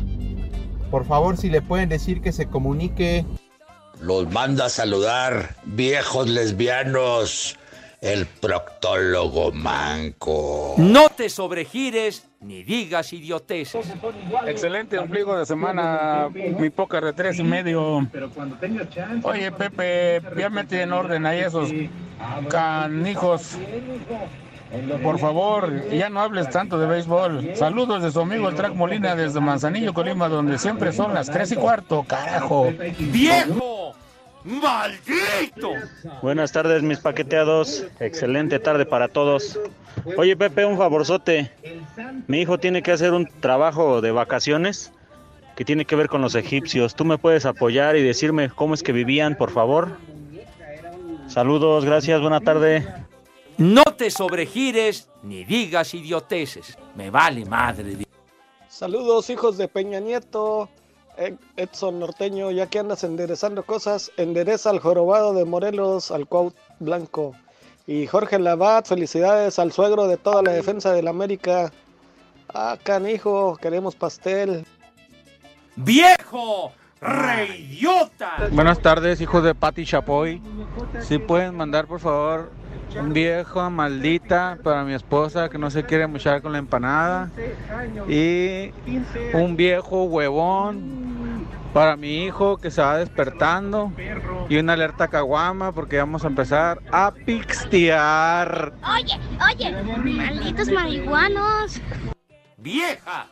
[0.92, 3.26] Por favor, si le pueden decir que se comunique.
[4.02, 7.58] Los manda a saludar, viejos lesbianos,
[8.02, 10.76] el proctólogo manco.
[10.78, 13.88] No te sobregires ni digas idioteces.
[14.46, 18.08] Excelente ombligo de semana, mi poca de tres y medio.
[19.24, 21.72] Oye, Pepe, ya metí en orden ahí esos
[22.50, 23.58] canijos.
[25.02, 27.56] Por favor, ya no hables tanto de béisbol.
[27.56, 31.52] Saludos de su amigo el Track Molina desde Manzanillo, Colima, donde siempre son las tres
[31.52, 32.74] y cuarto, carajo.
[33.00, 33.96] ¡Viejo!
[34.44, 35.72] ¡Maldito!
[36.22, 37.86] Buenas tardes, mis paqueteados.
[38.00, 39.60] Excelente tarde para todos.
[40.18, 41.52] Oye, Pepe, un favorzote.
[42.28, 44.92] Mi hijo tiene que hacer un trabajo de vacaciones
[45.56, 46.96] que tiene que ver con los egipcios.
[46.96, 49.98] ¿Tú me puedes apoyar y decirme cómo es que vivían, por favor?
[51.28, 52.88] Saludos, gracias, buena tarde.
[53.58, 56.78] No te sobregires ni digas idioteces.
[56.96, 58.06] Me vale madre.
[58.70, 60.70] Saludos, hijos de Peña Nieto.
[61.56, 67.34] Edson Norteño, ya que andas enderezando cosas, endereza al jorobado de Morelos, al Cuaut Blanco.
[67.88, 71.72] Y Jorge Labat, felicidades al suegro de toda la defensa del América.
[72.54, 74.66] Ah, canijo, queremos pastel.
[75.76, 76.72] ¡Viejo!
[77.02, 78.50] ¡Reidiota!
[78.52, 80.42] Buenas tardes, hijos de Patti Chapoy.
[81.02, 82.52] Si pueden mandar, por favor,
[82.96, 87.30] un viejo maldita para mi esposa que no se quiere mochar con la empanada.
[88.08, 88.72] Y
[89.34, 93.92] un viejo huevón para mi hijo que se va despertando.
[94.50, 98.74] Y una alerta caguama porque vamos a empezar a pixtear.
[98.96, 99.20] Oye,
[99.54, 99.72] oye,
[100.14, 101.82] malditos marihuanos.
[102.58, 103.28] ¡Vieja!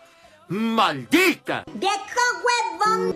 [0.48, 1.63] ¡Maldita!
[1.74, 3.15] ¡Viejo huevón!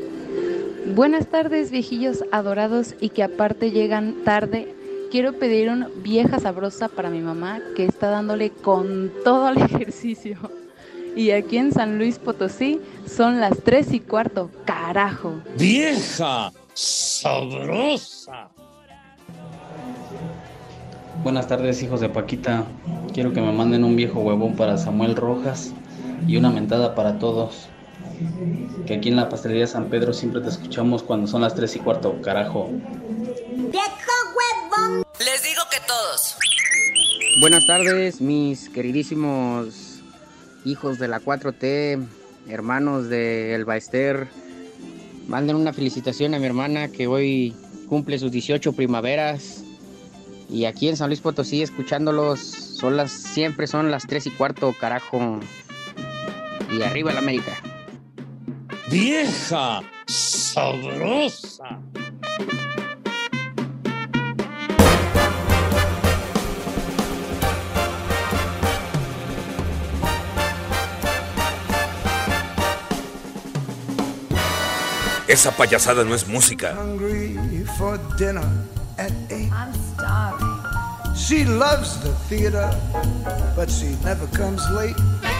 [0.95, 4.73] Buenas tardes, viejillos adorados y que aparte llegan tarde.
[5.11, 10.37] Quiero pedir una vieja sabrosa para mi mamá que está dándole con todo al ejercicio.
[11.15, 14.51] Y aquí en San Luis Potosí son las tres y cuarto.
[14.65, 15.41] ¡Carajo!
[15.57, 16.51] ¡Vieja!
[16.75, 18.49] ¡Sabrosa!
[21.23, 22.65] Buenas tardes, hijos de Paquita.
[23.11, 25.73] Quiero que me manden un viejo huevón para Samuel Rojas
[26.27, 27.67] y una mentada para todos.
[28.85, 31.79] Que aquí en la pastelería San Pedro siempre te escuchamos cuando son las 3 y
[31.79, 32.69] cuarto, carajo.
[33.71, 35.03] ¡Viejo huevón!
[35.19, 36.35] Les digo que todos.
[37.39, 40.01] Buenas tardes, mis queridísimos
[40.65, 42.03] hijos de la 4T,
[42.47, 44.27] hermanos de El Baester.
[45.27, 47.55] Manden una felicitación a mi hermana que hoy
[47.87, 49.63] cumple sus 18 primaveras.
[50.49, 54.73] Y aquí en San Luis Potosí, escuchándolos, son las, siempre son las 3 y cuarto,
[54.79, 55.39] carajo.
[56.71, 57.61] Y arriba el América.
[58.89, 59.83] ¡Vieja!
[60.07, 61.79] ¡Sabrosa!
[75.29, 76.73] Esa payasada no es música.
[76.75, 77.37] hungry
[77.77, 78.41] for dinner
[78.97, 79.51] at eight.
[79.53, 80.47] I'm starving.
[81.15, 82.67] She loves the theater,
[83.55, 84.95] but she never comes late.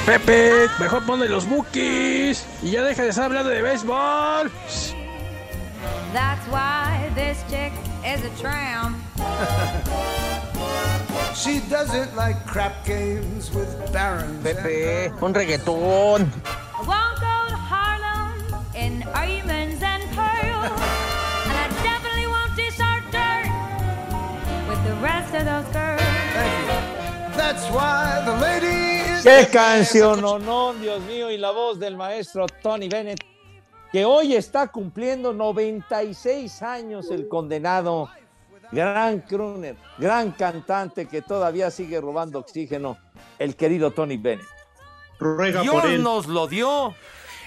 [0.06, 4.52] Pepe, mejor ponle los bookies y ya deja de estar hablando de béisbol.
[6.13, 7.73] That's why this chick
[8.06, 8.95] is a tramp.
[11.36, 14.43] She doesn't like crap games with barons.
[14.43, 16.30] Pepe, un reggaetón.
[29.23, 31.30] ¡Qué canción, no, no, Dios mío!
[31.30, 33.19] Y la voz del maestro Tony Bennett,
[33.91, 38.10] que hoy está cumpliendo 96 años el condenado.
[38.71, 42.97] Gran crooner, gran cantante que todavía sigue robando oxígeno,
[43.39, 44.45] el querido Tony Bennett.
[45.19, 46.04] Ruega Dios por él.
[46.04, 46.93] nos lo dio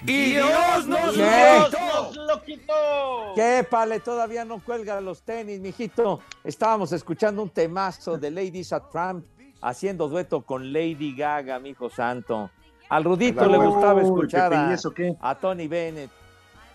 [0.05, 1.59] y Dios Dios nos ¿Qué?
[1.59, 2.25] lo quitó.
[2.25, 3.33] lo quitó!
[3.35, 3.99] ¿Qué, Pale?
[3.99, 6.19] Todavía no cuelga los tenis, mijito.
[6.43, 9.25] Estábamos escuchando un temazo de Ladies at Trump
[9.61, 12.49] haciendo dueto con Lady Gaga, mijo santo.
[12.89, 16.11] Al Rudito le gustaba escuchar Pepe, ¿y a, Tony Bennett.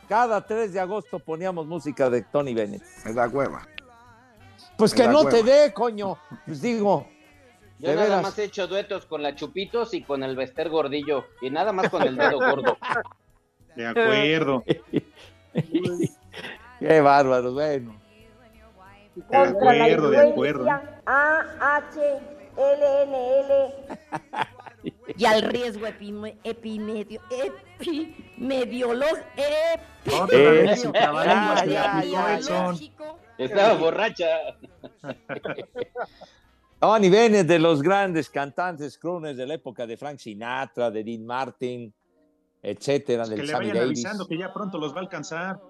[0.09, 2.83] Cada 3 de agosto poníamos música de Tony Bennett.
[3.05, 3.69] Me da hueva.
[4.77, 6.17] Pues que no te dé, coño.
[6.47, 7.07] Pues digo,
[7.79, 8.23] Yo nada veras.
[8.23, 11.27] más he hecho duetos con la Chupitos y con el Bester Gordillo.
[11.43, 12.79] Y nada más con el dedo gordo.
[13.79, 14.65] De acuerdo.
[16.81, 17.97] Qué bárbaro, bueno.
[19.15, 20.67] De acuerdo, de acuerdo.
[21.07, 21.93] A-H-L-N-L.
[25.17, 27.21] Y al riesgo epime- epimedio,
[27.81, 29.19] epimediolog,
[30.21, 32.79] Otra Eh, vez su trabalengua ya, se ya, aplicó, ya, Edson.
[33.39, 34.27] Estaba borracha.
[36.81, 41.25] Tony Bennett, de los grandes cantantes crooners de la época de Frank Sinatra, de Dean
[41.27, 41.93] Martin,
[42.63, 44.05] etcétera, Que del le Sammy vayan Davis.
[44.05, 45.61] avisando que ya pronto los va a alcanzar.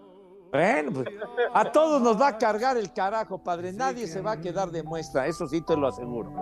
[0.50, 1.08] Bueno, pues,
[1.52, 3.70] a todos nos va a cargar el carajo, padre.
[3.72, 6.32] Nadie se va a quedar de muestra, eso sí te lo aseguro.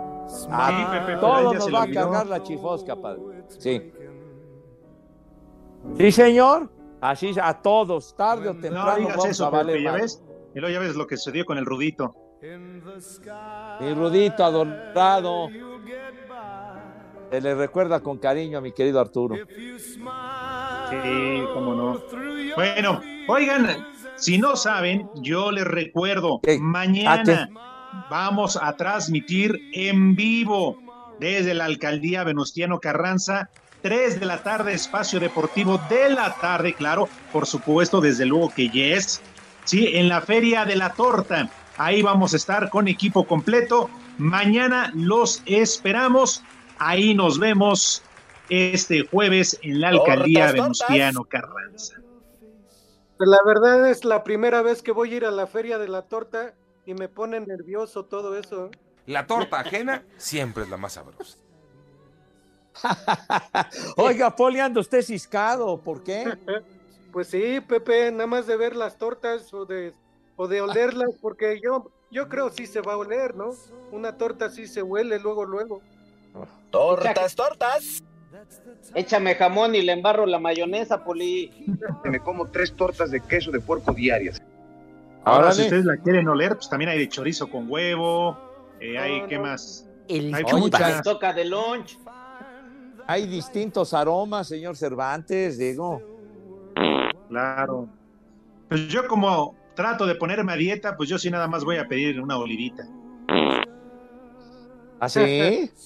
[0.49, 3.43] A Sí, Pepe, pero todos nos va a cargar la chifosca, padre.
[3.59, 3.91] Sí.
[5.97, 6.69] Sí, señor.
[7.01, 10.23] Así, a todos, tarde o No temprano digas vamos eso, a valer Pepe, ya ves.
[10.55, 12.15] Y luego ya ves lo que sucedió con el Rudito.
[13.79, 15.49] Mi Rudito adorado.
[17.31, 19.35] Se le recuerda con cariño a mi querido Arturo.
[19.35, 22.01] Sí, cómo no.
[22.55, 23.85] Bueno, oigan,
[24.15, 27.49] si no saben, yo les recuerdo, mañana
[28.09, 30.77] vamos a transmitir en vivo
[31.19, 33.49] desde la alcaldía Venustiano Carranza,
[33.81, 38.69] 3 de la tarde, espacio deportivo de la tarde, claro, por supuesto, desde luego que
[38.69, 39.21] yes,
[39.65, 41.49] sí, en la Feria de la Torta.
[41.77, 43.89] Ahí vamos a estar con equipo completo.
[44.17, 46.43] Mañana los esperamos.
[46.79, 48.03] Ahí nos vemos
[48.49, 50.51] este jueves en la alcaldía.
[50.51, 51.95] Venustiano Carranza.
[53.19, 56.03] La verdad es la primera vez que voy a ir a la feria de la
[56.03, 56.53] torta
[56.85, 58.69] y me pone nervioso todo eso.
[59.05, 61.37] La torta ajena siempre es la más sabrosa.
[63.97, 66.37] Oiga, Poli, anda usted ciscado, ¿por qué?
[67.11, 69.95] Pues sí, Pepe, nada más de ver las tortas o de,
[70.35, 73.51] o de olerlas, porque yo, yo creo sí se va a oler, ¿no?
[73.91, 75.81] Una torta sí se huele luego, luego.
[76.69, 78.03] Tortas, tortas.
[78.93, 81.51] Échame jamón y le embarro la mayonesa, Poli.
[82.03, 84.41] Me como tres tortas de queso de puerco diarias.
[85.23, 85.55] Ahora, Órale.
[85.55, 88.37] si ustedes la quieren oler, pues también hay de chorizo con huevo.
[88.79, 89.87] eh, hay, ¿qué más?
[90.09, 91.03] hay muchas.
[91.03, 91.97] toca de lunch.
[93.07, 96.01] Hay distintos aromas, señor Cervantes, digo.
[97.29, 97.87] Claro.
[98.69, 101.87] Pues yo como trato de ponerme a dieta, pues yo sí nada más voy a
[101.87, 102.85] pedir una olivita.
[104.99, 105.71] ¿Ah, sí?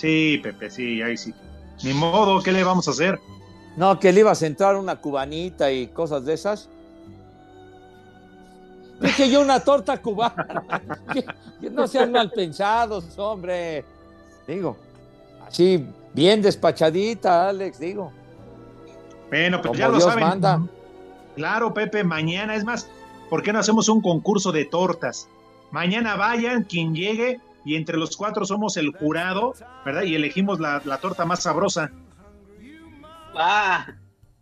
[0.00, 1.34] Sí, Pepe, sí, ahí sí.
[1.82, 3.20] Ni modo, ¿qué le vamos a hacer?
[3.76, 6.70] No, que le ibas a entrar una cubanita y cosas de esas.
[8.98, 10.64] Dije yo una torta cubana.
[11.12, 11.22] que,
[11.60, 13.84] que no sean mal pensados, hombre.
[14.46, 14.78] Digo,
[15.46, 18.10] así, bien despachadita, Alex, digo.
[19.28, 20.24] Bueno, pues Como ya lo saben.
[20.24, 20.62] manda.
[21.36, 22.88] Claro, Pepe, mañana es más,
[23.28, 25.28] ¿por qué no hacemos un concurso de tortas?
[25.70, 30.02] Mañana vayan, quien llegue, y entre los cuatro somos el jurado, ¿verdad?
[30.02, 31.90] Y elegimos la, la torta más sabrosa.
[33.34, 33.86] Ah,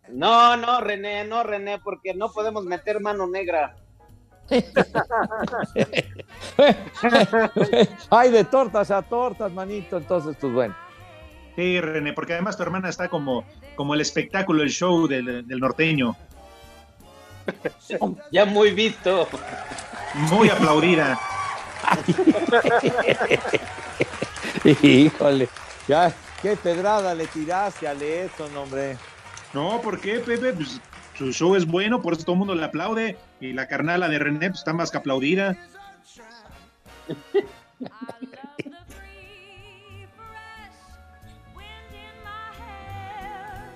[0.09, 3.75] no, no, René, no, René, porque no podemos meter mano negra.
[8.09, 10.75] Hay de tortas a tortas, manito, entonces, pues bueno.
[11.55, 15.59] Sí, René, porque además tu hermana está como, como el espectáculo, el show del, del
[15.59, 16.15] norteño.
[18.31, 19.27] Ya muy visto.
[20.31, 21.19] Muy aplaudida.
[24.81, 25.49] Híjole,
[25.87, 28.97] ya, qué pedrada le tiraste a Leeton, hombre.
[29.53, 30.53] No, ¿por qué, Pepe?
[30.53, 30.79] Pues
[31.17, 33.17] su show es bueno, por eso todo el mundo le aplaude.
[33.41, 35.57] Y la carnala de René pues, está más que aplaudida.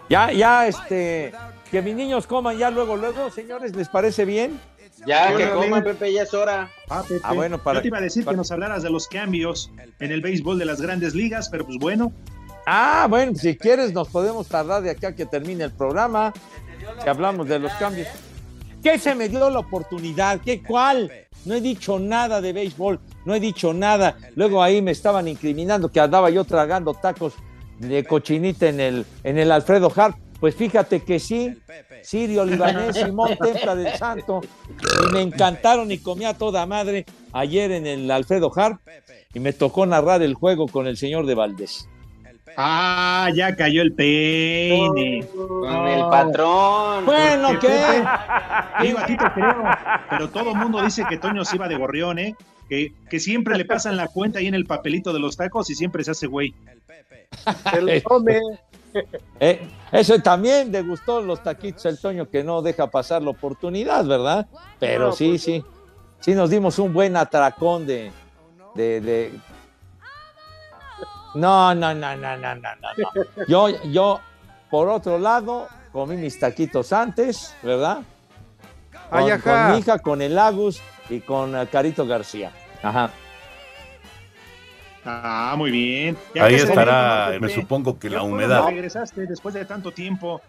[0.09, 1.33] Ya, ya, este,
[1.71, 4.59] que mis niños coman ya luego, luego, señores, ¿les parece bien?
[5.05, 6.69] Ya, que coman, Pepe, ya es hora.
[6.89, 7.21] Ah, Pepe.
[7.23, 9.71] Ah, bueno, para- Yo te iba a decir para- que nos hablaras de los cambios
[9.99, 12.11] en el béisbol de las grandes ligas, pero pues bueno.
[12.65, 16.31] Ah, bueno, si quieres nos podemos tardar de acá a que termine el programa,
[17.03, 18.07] que hablamos de los cambios.
[18.81, 20.39] ¿Qué se me dio la oportunidad?
[20.41, 21.11] ¿Qué cuál?
[21.45, 24.15] No he dicho nada de béisbol, no he dicho nada.
[24.35, 27.33] Luego ahí me estaban incriminando que andaba yo tragando tacos
[27.79, 30.15] de cochinita en el, en el Alfredo Harp.
[30.43, 31.57] Pues fíjate que sí,
[32.01, 34.41] Sirio Libanés, Simón Templa del Santo,
[35.07, 38.81] y me encantaron y comía a toda madre ayer en el Alfredo Harp
[39.33, 41.87] y me tocó narrar el juego con el señor de Valdés.
[42.57, 45.25] Ah, ya cayó el peine.
[45.33, 47.05] Con el patrón.
[47.05, 47.69] Bueno, ¿qué?
[47.69, 48.05] Pepe,
[48.81, 49.63] Digo, a ti te creo,
[50.09, 52.35] pero todo el mundo dice que Toño se iba de gorrión, ¿eh?
[52.67, 55.75] Que, que siempre le pasan la cuenta ahí en el papelito de los tacos y
[55.75, 56.53] siempre se hace güey.
[57.77, 58.41] El come.
[59.39, 64.05] Eh, eso también le gustó los taquitos el Toño que no deja pasar la oportunidad,
[64.05, 64.47] ¿verdad?
[64.79, 65.65] Pero No, sí, pues, sí.
[66.19, 68.11] Sí nos dimos un buen atracón de,
[68.75, 69.39] de, de-
[71.35, 73.45] No, no, no, no, no, no, no.
[73.47, 74.19] Yo, yo,
[74.69, 77.97] por otro lado, comí mis taquitos antes, ¿verdad?
[79.09, 79.41] Con, Ay, ajá.
[79.65, 80.79] con mi hija, con el Agus
[81.09, 82.51] y con eh, Carito García.
[82.81, 83.09] Ajá.
[85.05, 86.17] Ah, muy bien.
[86.33, 88.67] Ya Ahí estará, me supongo que Qué la humedad.
[88.67, 90.41] regresaste después de tanto tiempo.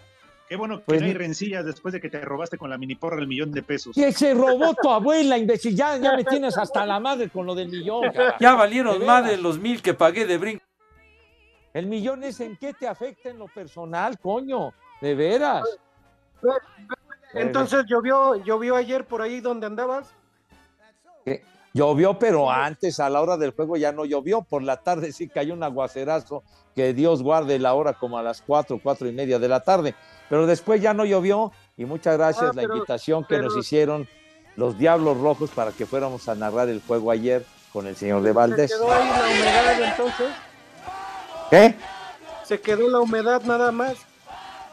[0.48, 2.94] Qué bueno que Pues no hay rencillas después de que te robaste con la mini
[2.94, 3.94] porra el millón de pesos.
[3.94, 5.74] Que se robó tu abuela, imbécil.
[5.74, 8.12] Ya, ya me tienes hasta la madre con lo del millón.
[8.12, 8.36] carajo.
[8.40, 10.64] Ya valieron De más de los mil que pagué de brinco.
[11.72, 14.72] El millón es en qué te afecta en lo personal, coño.
[15.00, 15.64] De veras.
[17.32, 20.14] Entonces llovió, llovió ayer por ahí donde andabas.
[21.24, 21.42] Que
[21.76, 24.42] Llovió, pero antes, a la hora del juego, ya no llovió.
[24.42, 26.44] Por la tarde sí cayó un aguacerazo.
[26.74, 29.94] Que Dios guarde la hora como a las cuatro, cuatro y media de la tarde.
[30.28, 31.50] Pero después ya no llovió.
[31.76, 34.08] Y muchas gracias Ah, la invitación que pero- nos hicieron
[34.56, 38.30] los Diablos Rojos para que fuéramos a narrar el juego ayer con el señor de
[38.32, 38.70] Valdés.
[38.70, 40.28] Se quedó ahí la humedad entonces.
[41.50, 41.74] ¿Qué?
[42.44, 43.96] Se quedó la humedad nada más.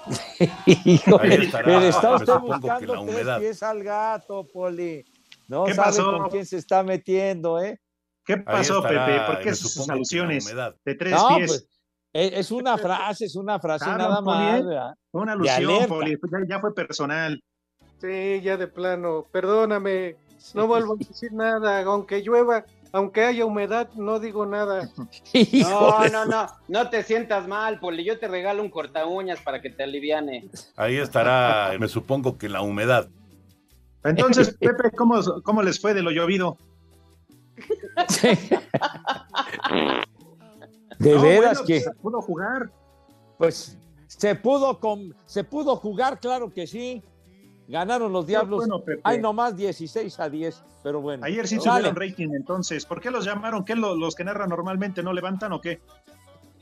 [0.65, 3.39] Híjole, pero está usted buscando la tres humedad.
[3.39, 5.03] pies al gato, Poli.
[5.47, 6.17] No ¿Qué sabe pasó?
[6.17, 7.79] con quién se está metiendo, ¿eh?
[8.25, 9.19] ¿Qué pasó, Pepe?
[9.27, 10.75] ¿Por qué sus alusiones humedad.
[10.85, 11.47] de tres No, pies?
[11.47, 11.67] pues,
[12.13, 14.59] es, es una frase, es una frase Ah, nada más.
[14.61, 14.63] ¿eh?
[15.11, 15.87] una alusión.
[15.87, 16.17] Poli.
[16.31, 17.41] Ya, ya fue personal.
[17.99, 19.25] Sí, ya de plano.
[19.31, 20.15] Perdóname.
[20.53, 21.81] No vuelvo a decir nada.
[21.83, 24.89] Aunque llueva, aunque haya humedad, no digo nada.
[25.61, 28.03] No, no, no, no te sientas mal, Poli.
[28.03, 30.49] Yo te regalo un corta uñas para que te aliviane.
[30.75, 33.09] Ahí estará, me supongo que la humedad.
[34.03, 36.57] Entonces, Pepe, ¿cómo, cómo les fue de lo llovido?
[40.99, 42.69] De No, veras bueno, que, se pudo jugar.
[43.37, 43.77] pues,
[44.07, 47.01] se pudo, con, se pudo jugar, claro que sí.
[47.67, 48.57] Ganaron los Diablos.
[48.59, 48.99] bueno, Pepe.
[49.05, 51.25] Hay nomás 16 a 10, pero bueno.
[51.25, 51.89] Ayer sí Sale.
[51.89, 52.85] tuvieron rating, entonces.
[52.85, 53.63] ¿Por qué los llamaron?
[53.63, 55.79] ¿Qué lo- los que narran normalmente no levantan o qué?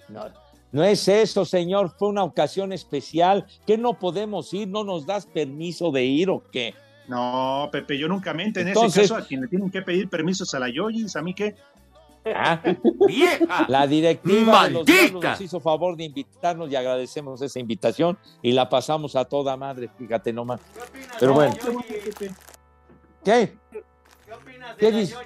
[0.08, 0.26] No,
[0.72, 1.96] no es eso, señor.
[1.98, 3.48] Fue una ocasión especial.
[3.66, 4.68] que no podemos ir?
[4.68, 6.76] ¿No nos das permiso de ir o qué?
[7.10, 10.08] No, Pepe, yo nunca mente en Entonces- ese caso a quien le tienen que pedir
[10.10, 11.56] permisos a la Yoyis, ¿a mí qué?
[12.36, 12.62] Ah,
[13.08, 13.66] ¡Vieja!
[13.68, 15.30] La directiva de los ¡Maldita!
[15.32, 19.90] Nos hizo favor de invitarnos y agradecemos esa invitación y la pasamos a toda madre,
[19.98, 20.60] fíjate nomás.
[21.20, 22.32] Pero bueno, Qué bueno, Pepe.
[23.24, 23.58] ¿qué?
[24.78, 25.18] ¿Qué dices?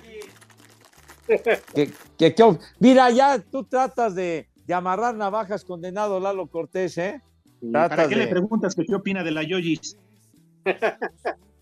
[1.27, 7.21] ¿Qué, qué- qué- Mira, ya tú tratas de, de amarrar navajas, condenado Lalo Cortés, ¿eh?
[7.71, 9.97] ¿Para qué de- le preguntas que qué opina de la Yoyis?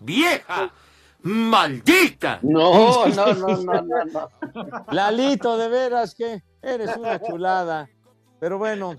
[0.00, 0.72] ¡Vieja!
[1.22, 2.38] ¡Maldita!
[2.42, 4.30] No, no, no, no, no, no.
[4.90, 7.88] Lalito, de veras que eres una chulada.
[8.38, 8.94] Pero bueno,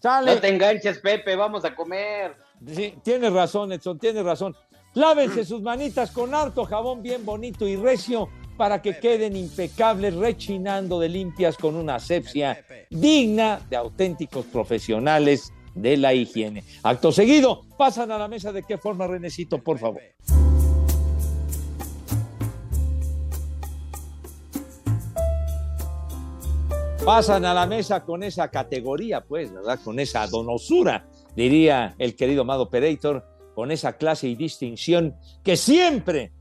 [0.00, 0.34] sale.
[0.34, 2.36] No te enganches, Pepe, vamos a comer.
[2.66, 4.54] Sí, tienes razón, Edson, tienes razón.
[4.94, 10.98] Lávense sus manitas con harto jabón bien bonito y recio para que queden impecables, rechinando
[10.98, 16.64] de limpias con una asepsia digna de auténticos profesionales de la higiene.
[16.82, 20.00] Acto seguido, pasan a la mesa de qué forma, Renecito, por favor.
[27.04, 29.80] Pasan a la mesa con esa categoría, pues, ¿verdad?
[29.82, 36.32] Con esa donosura, diría el querido Amado Operator, con esa clase y distinción que siempre,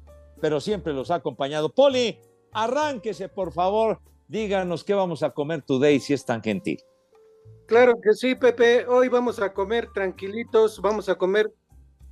[0.41, 1.69] pero siempre los ha acompañado.
[1.73, 2.19] Poli,
[2.51, 6.79] arránquese, por favor, díganos qué vamos a comer today, si es tan gentil.
[7.69, 8.87] Claro que sí, Pepe.
[8.87, 11.53] Hoy vamos a comer tranquilitos, vamos a comer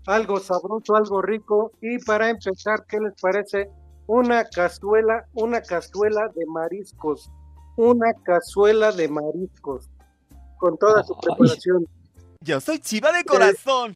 [0.05, 1.71] algo sabroso, algo rico.
[1.81, 3.67] Y para empezar, ¿qué les parece?
[4.05, 7.31] Una cazuela, una cazuela de mariscos.
[7.75, 9.89] Una cazuela de mariscos.
[10.59, 11.87] Con toda su preparación.
[12.41, 13.95] Yo soy chiva de corazón.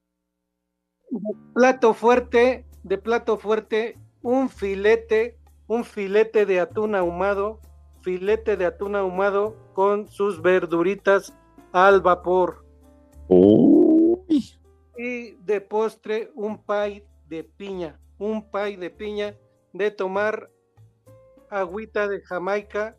[1.53, 5.37] plato fuerte, de plato fuerte, un filete,
[5.67, 7.59] un filete de atún ahumado,
[8.01, 11.35] filete de atún ahumado con sus verduritas
[11.71, 12.65] al vapor.
[14.97, 19.35] Y de postre, un pie de piña, un pie de piña
[19.73, 20.49] de tomar
[21.49, 22.97] agüita de Jamaica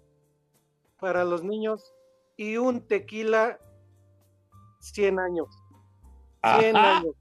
[0.98, 1.92] para los niños
[2.36, 3.58] y un tequila
[4.80, 5.48] 100 años.
[6.58, 6.98] 100 Ajá.
[6.98, 7.14] años.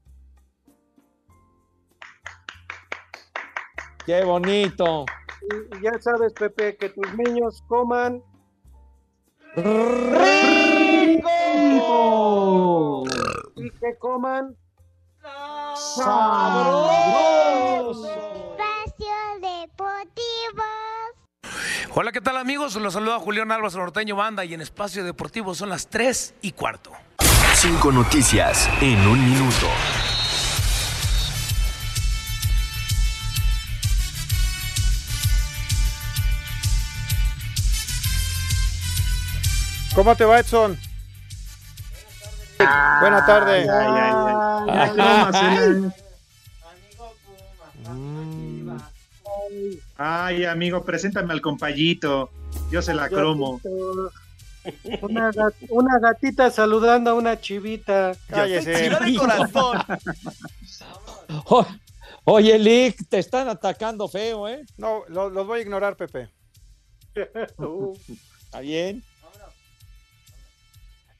[4.04, 5.04] Qué bonito.
[5.50, 8.22] Y ya sabes, Pepe, que tus niños coman
[13.92, 14.56] que coman
[15.96, 17.14] ¡Sabroso!
[18.06, 20.64] Espacio Deportivo.
[21.94, 22.74] Hola, ¿qué tal amigos?
[22.76, 26.90] Los saluda Julián Álvarez Norteño Banda y en Espacio Deportivo son las 3 y cuarto.
[27.54, 29.66] Cinco noticias en un minuto.
[39.94, 40.91] ¿Cómo te va, Edson?
[43.00, 43.68] Buena tarde.
[43.70, 45.82] Ay, ay,
[49.96, 52.30] Ay, amigo, preséntame al compayito.
[52.70, 53.60] Yo se la cromo.
[55.00, 58.12] Una, gat- una gatita saludando a una chivita.
[58.28, 58.90] Cállese.
[62.24, 64.64] Oye, Lick, te están atacando feo, ¿eh?
[64.76, 66.28] No, lo- los voy a ignorar, Pepe.
[68.44, 69.02] Está bien.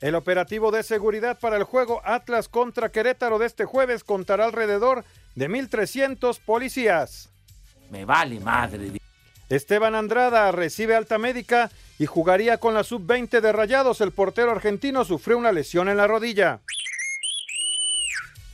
[0.03, 5.05] El operativo de seguridad para el juego Atlas contra Querétaro de este jueves contará alrededor
[5.37, 7.31] de 1.300 policías.
[7.89, 9.01] Me vale madre.
[9.49, 14.01] Esteban Andrada recibe alta médica y jugaría con la sub-20 de Rayados.
[14.01, 16.63] El portero argentino sufrió una lesión en la rodilla.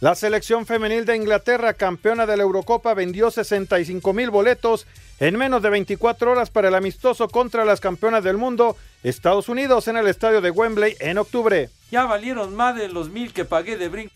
[0.00, 4.86] La selección femenil de Inglaterra, campeona de la Eurocopa, vendió 65 mil boletos
[5.20, 9.88] en menos de 24 horas para el amistoso contra las campeonas del mundo, Estados Unidos,
[9.88, 11.70] en el estadio de Wembley en octubre.
[11.90, 14.14] Ya valieron más de los mil que pagué de brinco.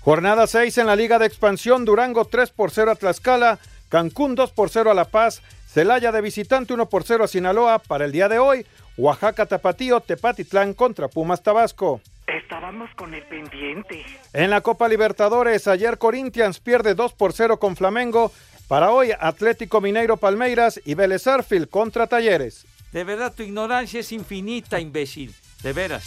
[0.00, 3.58] Jornada 6 en la Liga de Expansión, Durango 3 por 0 a Tlaxcala,
[3.88, 7.78] Cancún 2 por 0 a La Paz, Celaya de visitante 1 por 0 a Sinaloa.
[7.78, 8.66] Para el día de hoy,
[8.96, 12.00] Oaxaca Tapatío, Tepatitlán contra Pumas Tabasco.
[12.26, 14.04] Estábamos con el pendiente.
[14.32, 18.30] En la Copa Libertadores, ayer Corinthians pierde 2 por 0 con Flamengo.
[18.68, 22.64] Para hoy, Atlético Mineiro Palmeiras y Vélez Arfield contra Talleres.
[22.92, 25.34] De verdad, tu ignorancia es infinita, imbécil.
[25.62, 26.04] De veras.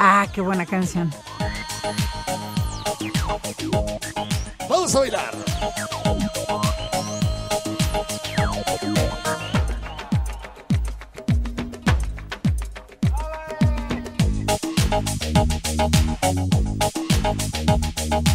[0.00, 1.10] Ah, qué buena canción.
[4.68, 5.34] Vamos a bailar.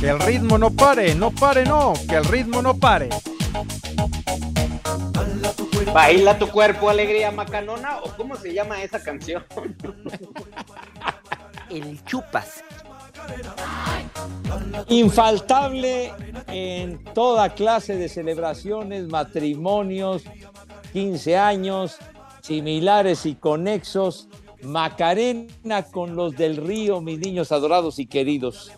[0.04, 3.08] Que el ritmo no pare, no pare, no, que el ritmo no pare.
[5.93, 9.45] Baila tu cuerpo, alegría macanona, o cómo se llama esa canción.
[11.70, 12.66] El chupas.
[14.89, 16.12] Infaltable
[16.47, 20.24] en toda clase de celebraciones, matrimonios,
[20.91, 21.95] 15 años,
[22.41, 24.28] similares y conexos.
[24.64, 28.70] Macarena con los del río, mis niños adorados y queridos.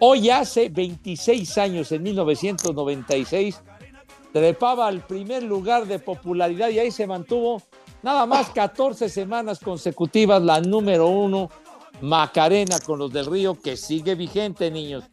[0.00, 3.60] Hoy hace 26 años, en 1996,
[4.32, 7.62] trepaba al primer lugar de popularidad y ahí se mantuvo
[8.02, 11.50] nada más 14 semanas consecutivas la número uno,
[12.00, 15.04] Macarena con los del Río, que sigue vigente, niños.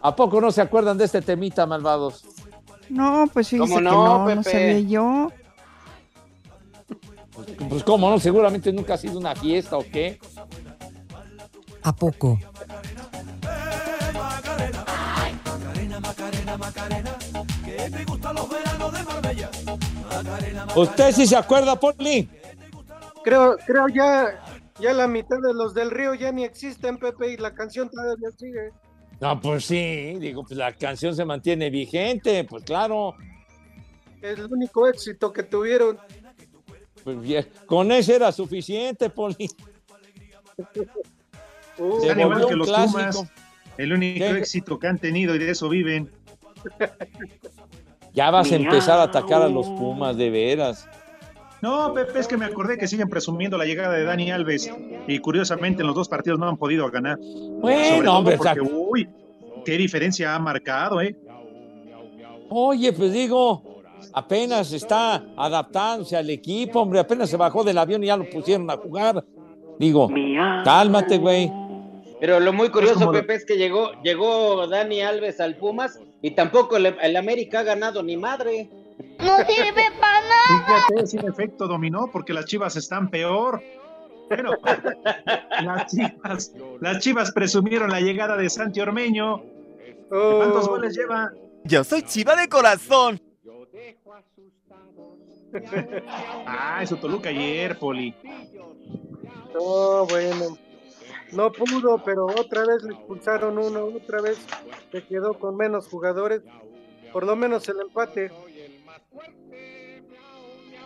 [0.00, 2.24] ¿A poco no se acuerdan de este temita, malvados?
[2.88, 5.28] No, pues fíjese ¿Cómo que no, no, no sabía yo.
[7.68, 10.18] Pues cómo no, seguramente nunca ha sido una fiesta o qué.
[11.82, 12.38] ¿A poco?
[20.74, 22.28] ¿Usted sí se acuerda, Poli?
[23.24, 24.42] Creo, creo ya,
[24.80, 28.30] ya la mitad de los del río ya ni existen, Pepe, y la canción todavía
[28.36, 28.70] sigue.
[29.20, 33.14] No, pues sí, digo, pues la canción se mantiene vigente, pues claro.
[34.20, 35.98] Es el único éxito que tuvieron.
[37.04, 39.48] Pues bien, con ese era suficiente, Poli.
[41.76, 42.98] Se Están igual volvió que los clásico.
[42.98, 43.32] Pumas.
[43.78, 44.38] El único ¿Qué?
[44.38, 46.10] éxito que han tenido y de eso viven.
[48.14, 50.88] Ya vas a empezar a atacar a los Pumas, de veras.
[51.62, 54.68] No, Pepe, es que me acordé que siguen presumiendo la llegada de Dani Alves
[55.06, 57.18] y curiosamente en los dos partidos no han podido ganar.
[57.20, 59.08] Bueno, hombre, porque, uy,
[59.64, 61.16] qué diferencia ha marcado, ¿eh?
[62.50, 63.62] Oye, pues digo,
[64.12, 68.68] apenas está adaptándose al equipo, hombre, apenas se bajó del avión y ya lo pusieron
[68.68, 69.24] a jugar.
[69.78, 70.10] Digo,
[70.64, 71.50] cálmate, güey.
[72.20, 76.76] Pero lo muy curioso, Pepe, es que llegó, llegó Dani Alves al Pumas y tampoco
[76.76, 78.70] el, el América ha ganado ni madre.
[79.18, 80.84] No sirve para nada.
[80.88, 83.62] Fíjate, sin efecto dominó porque las chivas están peor.
[84.28, 84.52] Pero
[85.62, 89.42] las chivas, las chivas presumieron la llegada de Santi Ormeño.
[90.08, 91.32] ¿Cuántos goles lleva?
[91.64, 93.20] Yo soy chiva de corazón.
[96.46, 98.14] Ah, eso Toluca ayer, Poli.
[99.54, 100.56] No, bueno.
[101.32, 104.38] No pudo, pero otra vez le expulsaron uno, otra vez
[104.90, 106.42] se quedó con menos jugadores.
[107.12, 108.30] Por lo menos el empate.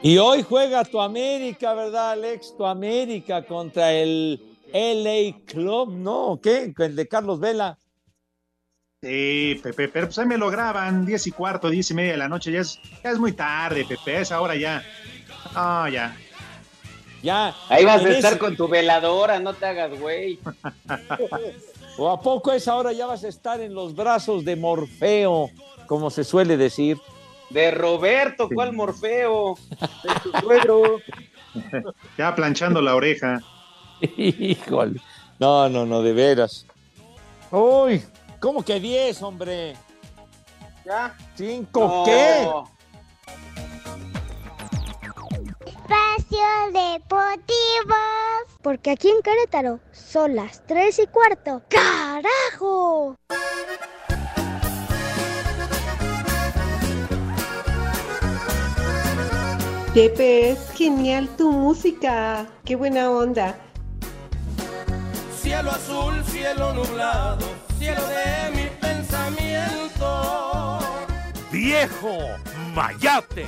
[0.02, 2.54] Y hoy juega tu América, ¿verdad, Alex?
[2.56, 4.40] Tu América contra el
[4.72, 6.32] LA Club, ¿no?
[6.32, 6.72] ¿O ¿Qué?
[6.78, 7.78] El de Carlos Vela.
[9.02, 12.18] Sí, Pepe, pero pues ahí me lo graban, 10 y cuarto, 10 y media de
[12.18, 14.82] la noche, ya es, ya es muy tarde, Pepe, a esa hora ya.
[15.54, 16.16] Ah, ya.
[17.26, 17.54] Ya.
[17.68, 20.38] Ahí vas a estar ese- con tu veladora, no te hagas, güey.
[21.98, 25.50] ¿O a poco a esa hora ya vas a estar en los brazos de Morfeo,
[25.86, 26.98] como se suele decir?
[27.50, 29.56] De Roberto, ¿cuál Morfeo?
[30.40, 30.98] Suegro.
[32.18, 33.40] Ya planchando la oreja.
[34.18, 35.00] Híjole.
[35.38, 36.66] No, no, no, de veras.
[37.50, 38.02] Uy,
[38.40, 39.74] ¿cómo que 10, hombre?
[40.84, 41.16] ¿Ya?
[41.34, 42.02] ¿Cinco No.
[42.04, 42.46] qué?
[46.36, 47.96] Espacio Deportivo.
[48.62, 51.62] Porque aquí en Querétaro son las 3 y cuarto.
[51.68, 53.16] ¡Carajo!
[59.94, 62.46] Pepe, es genial tu música.
[62.64, 63.58] Qué buena onda.
[65.40, 67.46] Cielo azul, cielo nublado,
[67.78, 70.78] cielo de mi pensamiento.
[71.50, 72.18] Viejo
[72.74, 73.46] Mayate.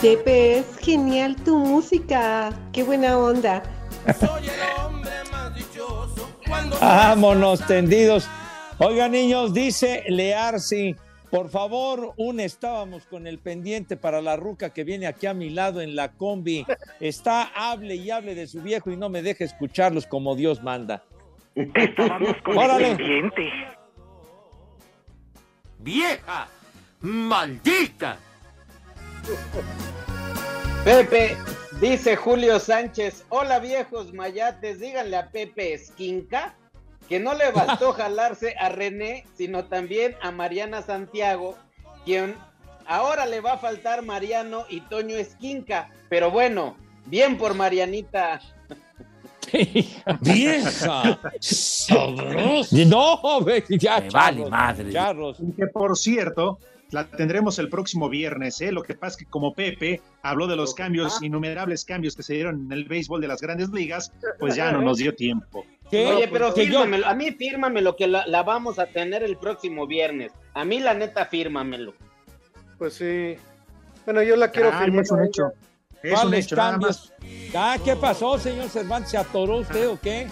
[0.00, 2.50] Pepe, es genial tu música.
[2.72, 3.62] Qué buena onda.
[4.18, 8.26] Soy el hombre más dichoso cuando Vámonos tendidos.
[8.78, 10.96] Oigan, niños, dice Learsi,
[11.30, 15.50] por favor, un estábamos con el pendiente para la ruca que viene aquí a mi
[15.50, 16.64] lado en la combi.
[16.98, 21.04] Está, hable y hable de su viejo y no me deje escucharlos como Dios manda.
[21.54, 22.92] Estábamos con Órale.
[22.92, 23.52] el pendiente.
[25.78, 26.48] Vieja
[27.00, 28.18] maldita.
[30.84, 31.36] Pepe,
[31.80, 36.54] dice Julio Sánchez, hola viejos mayates, díganle a Pepe Esquinca
[37.10, 41.56] que no le bastó jalarse a René, sino también a Mariana Santiago,
[42.04, 42.36] quien
[42.86, 46.76] ahora le va a faltar Mariano y Toño Esquinca, pero bueno,
[47.06, 48.40] bien por Marianita.
[50.20, 51.18] ¡Vieja!
[51.40, 52.76] ¡Sabrosa!
[52.86, 54.92] No, ve, ya, vale madre.
[54.92, 55.38] charros.
[55.56, 56.60] Que por cierto,
[56.92, 58.72] la tendremos el próximo viernes, ¿eh?
[58.72, 62.34] Lo que pasa es que como Pepe habló de los cambios, innumerables cambios que se
[62.34, 65.64] dieron en el béisbol de las grandes ligas, pues ya no nos dio tiempo.
[65.92, 69.36] Oye, pero Que yo- fírmamelo, a mí fírmamelo que la, la vamos a tener el
[69.36, 70.32] próximo viernes.
[70.54, 71.94] A mí la neta fírmamelo.
[72.78, 73.36] Pues sí.
[74.04, 75.02] Bueno, yo la quiero Ah, firmar.
[75.02, 75.42] es un hecho.
[76.02, 77.12] Es un ¿Cuáles hecho, nada cambios?
[77.54, 79.10] Ah, ¿qué pasó, señor Cervantes?
[79.10, 80.28] ¿Se atoró usted o qué?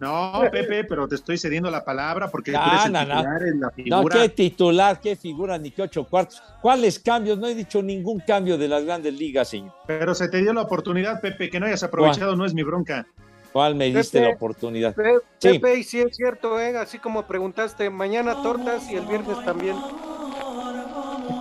[0.00, 3.04] No, Pepe, pero te estoy cediendo la palabra porque tú Ah, eres el no, no.
[3.14, 4.16] titular, la No, figura.
[4.22, 6.42] qué titular, qué figura, ni qué ocho cuartos.
[6.62, 7.38] ¿Cuáles cambios?
[7.38, 9.74] No he dicho ningún cambio de las grandes ligas, señor.
[9.86, 13.06] Pero se te dio la oportunidad, Pepe, que no hayas aprovechado, no es mi bronca.
[13.52, 14.94] ¿Cuál me diste Pepe, la oportunidad?
[14.94, 15.58] Pe- Sí.
[15.58, 16.76] Pepe, y sí es cierto, ¿eh?
[16.78, 19.76] Así como preguntaste, mañana tortas y el viernes también.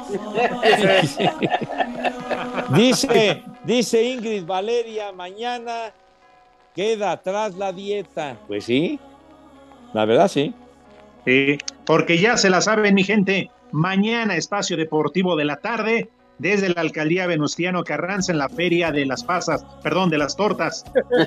[2.76, 5.92] Dice, dice Ingrid Valeria, mañana
[6.80, 8.38] queda atrás la dieta.
[8.48, 8.98] Pues sí,
[9.94, 10.54] la verdad sí.
[11.26, 13.52] Sí, porque ya se la saben, mi gente.
[13.74, 19.06] Mañana, espacio deportivo de la tarde, desde la alcaldía Venustiano Carranza en la Feria de
[19.06, 20.86] las Pasas, perdón, de las Tortas.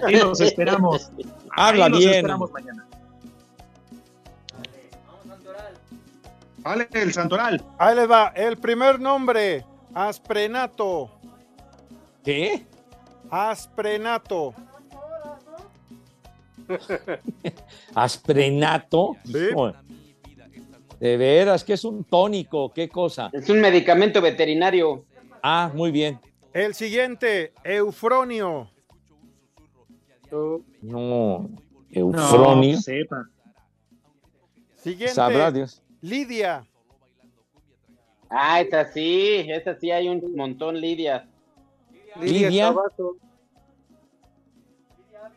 [0.09, 1.11] Y los esperamos.
[1.55, 2.15] Habla Ahí los bien.
[2.15, 2.87] esperamos mañana.
[6.61, 7.63] Vale, el Santoral.
[7.77, 8.29] Ahí les va.
[8.35, 11.11] El primer nombre, Asprenato.
[12.25, 12.65] ¿Qué?
[13.31, 14.55] Asprenato.
[17.95, 19.17] Asprenato.
[21.01, 23.29] De veras, que es un tónico, qué cosa.
[23.33, 25.05] Es un medicamento veterinario.
[25.43, 26.21] Ah, muy bien.
[26.53, 28.71] El siguiente, Eufronio.
[30.81, 31.51] No,
[31.91, 32.77] Eufronio.
[32.77, 33.29] No, sepa.
[34.77, 35.83] Siguiente, Sabrá Dios.
[36.01, 36.67] Lidia.
[38.31, 41.29] Ah, esa sí, esa sí hay un montón, Lidia.
[42.21, 42.49] Lidia.
[42.49, 42.75] Lidia.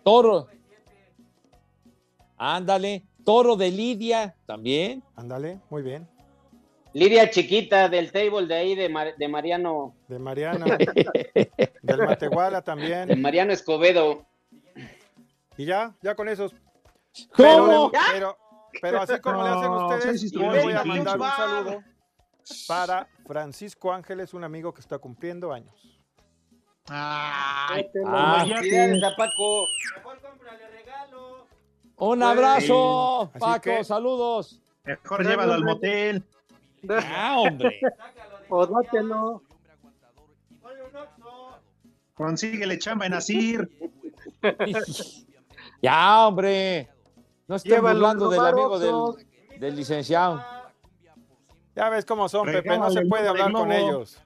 [0.03, 0.47] Toro.
[2.37, 3.03] Ándale.
[3.23, 5.03] Toro de Lidia también.
[5.15, 6.07] Ándale, muy bien.
[6.93, 9.95] Lidia chiquita del table de ahí de, Mar- de Mariano.
[10.07, 10.65] De Mariano.
[11.81, 13.07] del Matehuala también.
[13.09, 14.25] De Mariano Escobedo.
[15.57, 16.53] Y ya, ya con esos.
[17.35, 17.91] ¿Cómo?
[17.91, 18.37] Pero, pero,
[18.81, 21.83] pero así como le hacen ustedes, yo voy a mandar un saludo
[22.67, 25.73] para Francisco Ángeles, un amigo que está cumpliendo años.
[26.87, 29.65] Ay, Ah, Felicidades a Paco.
[31.97, 33.61] Un abrazo, Así Paco.
[33.61, 34.61] que- Saludos.
[34.83, 36.23] Mejor llévalo al motel.
[36.89, 37.79] Ah, hombre.
[38.49, 39.41] O dátelo.
[42.13, 43.69] Consíguele chamba en Asir.
[45.81, 46.89] Ya, hombre.
[47.47, 50.43] No estén a del amigo del, del licenciado.
[51.75, 54.21] Ya ves cómo son, Pepe, no se puede hablar con ellos.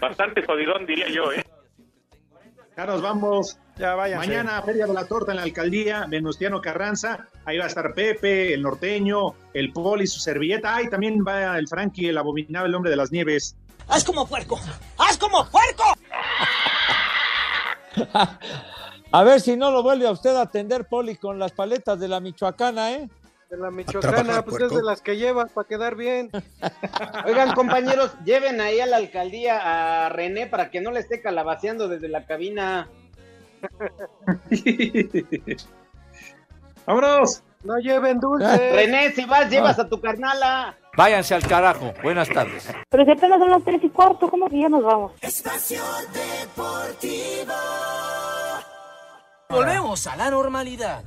[0.00, 1.44] Bastante jodidón, diría yo, ¿eh?
[2.76, 3.58] Ya nos vamos.
[3.76, 4.26] Ya váyanse.
[4.26, 7.26] Mañana, Feria de la Torta en la alcaldía, Venustiano Carranza.
[7.44, 10.76] Ahí va a estar Pepe, el norteño, el Poli, su servilleta.
[10.76, 13.56] Ahí también va el Frankie, el abominable hombre de las nieves.
[13.88, 14.58] ¡Haz como puerco!
[14.98, 15.84] ¡Haz como puerco!
[19.12, 22.08] A ver si no lo vuelve a usted a atender, Poli, con las paletas de
[22.08, 23.08] la Michoacana, ¿eh?
[23.50, 26.30] De la Michoacana, pues es de las que llevas para quedar bien.
[27.26, 31.88] Oigan, compañeros, lleven ahí a la alcaldía a René para que no le esté calabaceando
[31.88, 32.88] desde la cabina.
[36.86, 37.42] ¡Vámonos!
[37.64, 38.58] No lleven dulces.
[38.74, 40.76] René, si vas, llevas a tu carnala.
[40.96, 41.92] Váyanse al carajo.
[42.02, 42.68] Buenas tardes.
[42.88, 45.12] Pero si apenas son las tres y cuarto, ¿cómo que ya nos vamos?
[45.20, 45.82] Espacio
[46.12, 47.54] Deportivo.
[49.48, 51.02] Volvemos a la normalidad.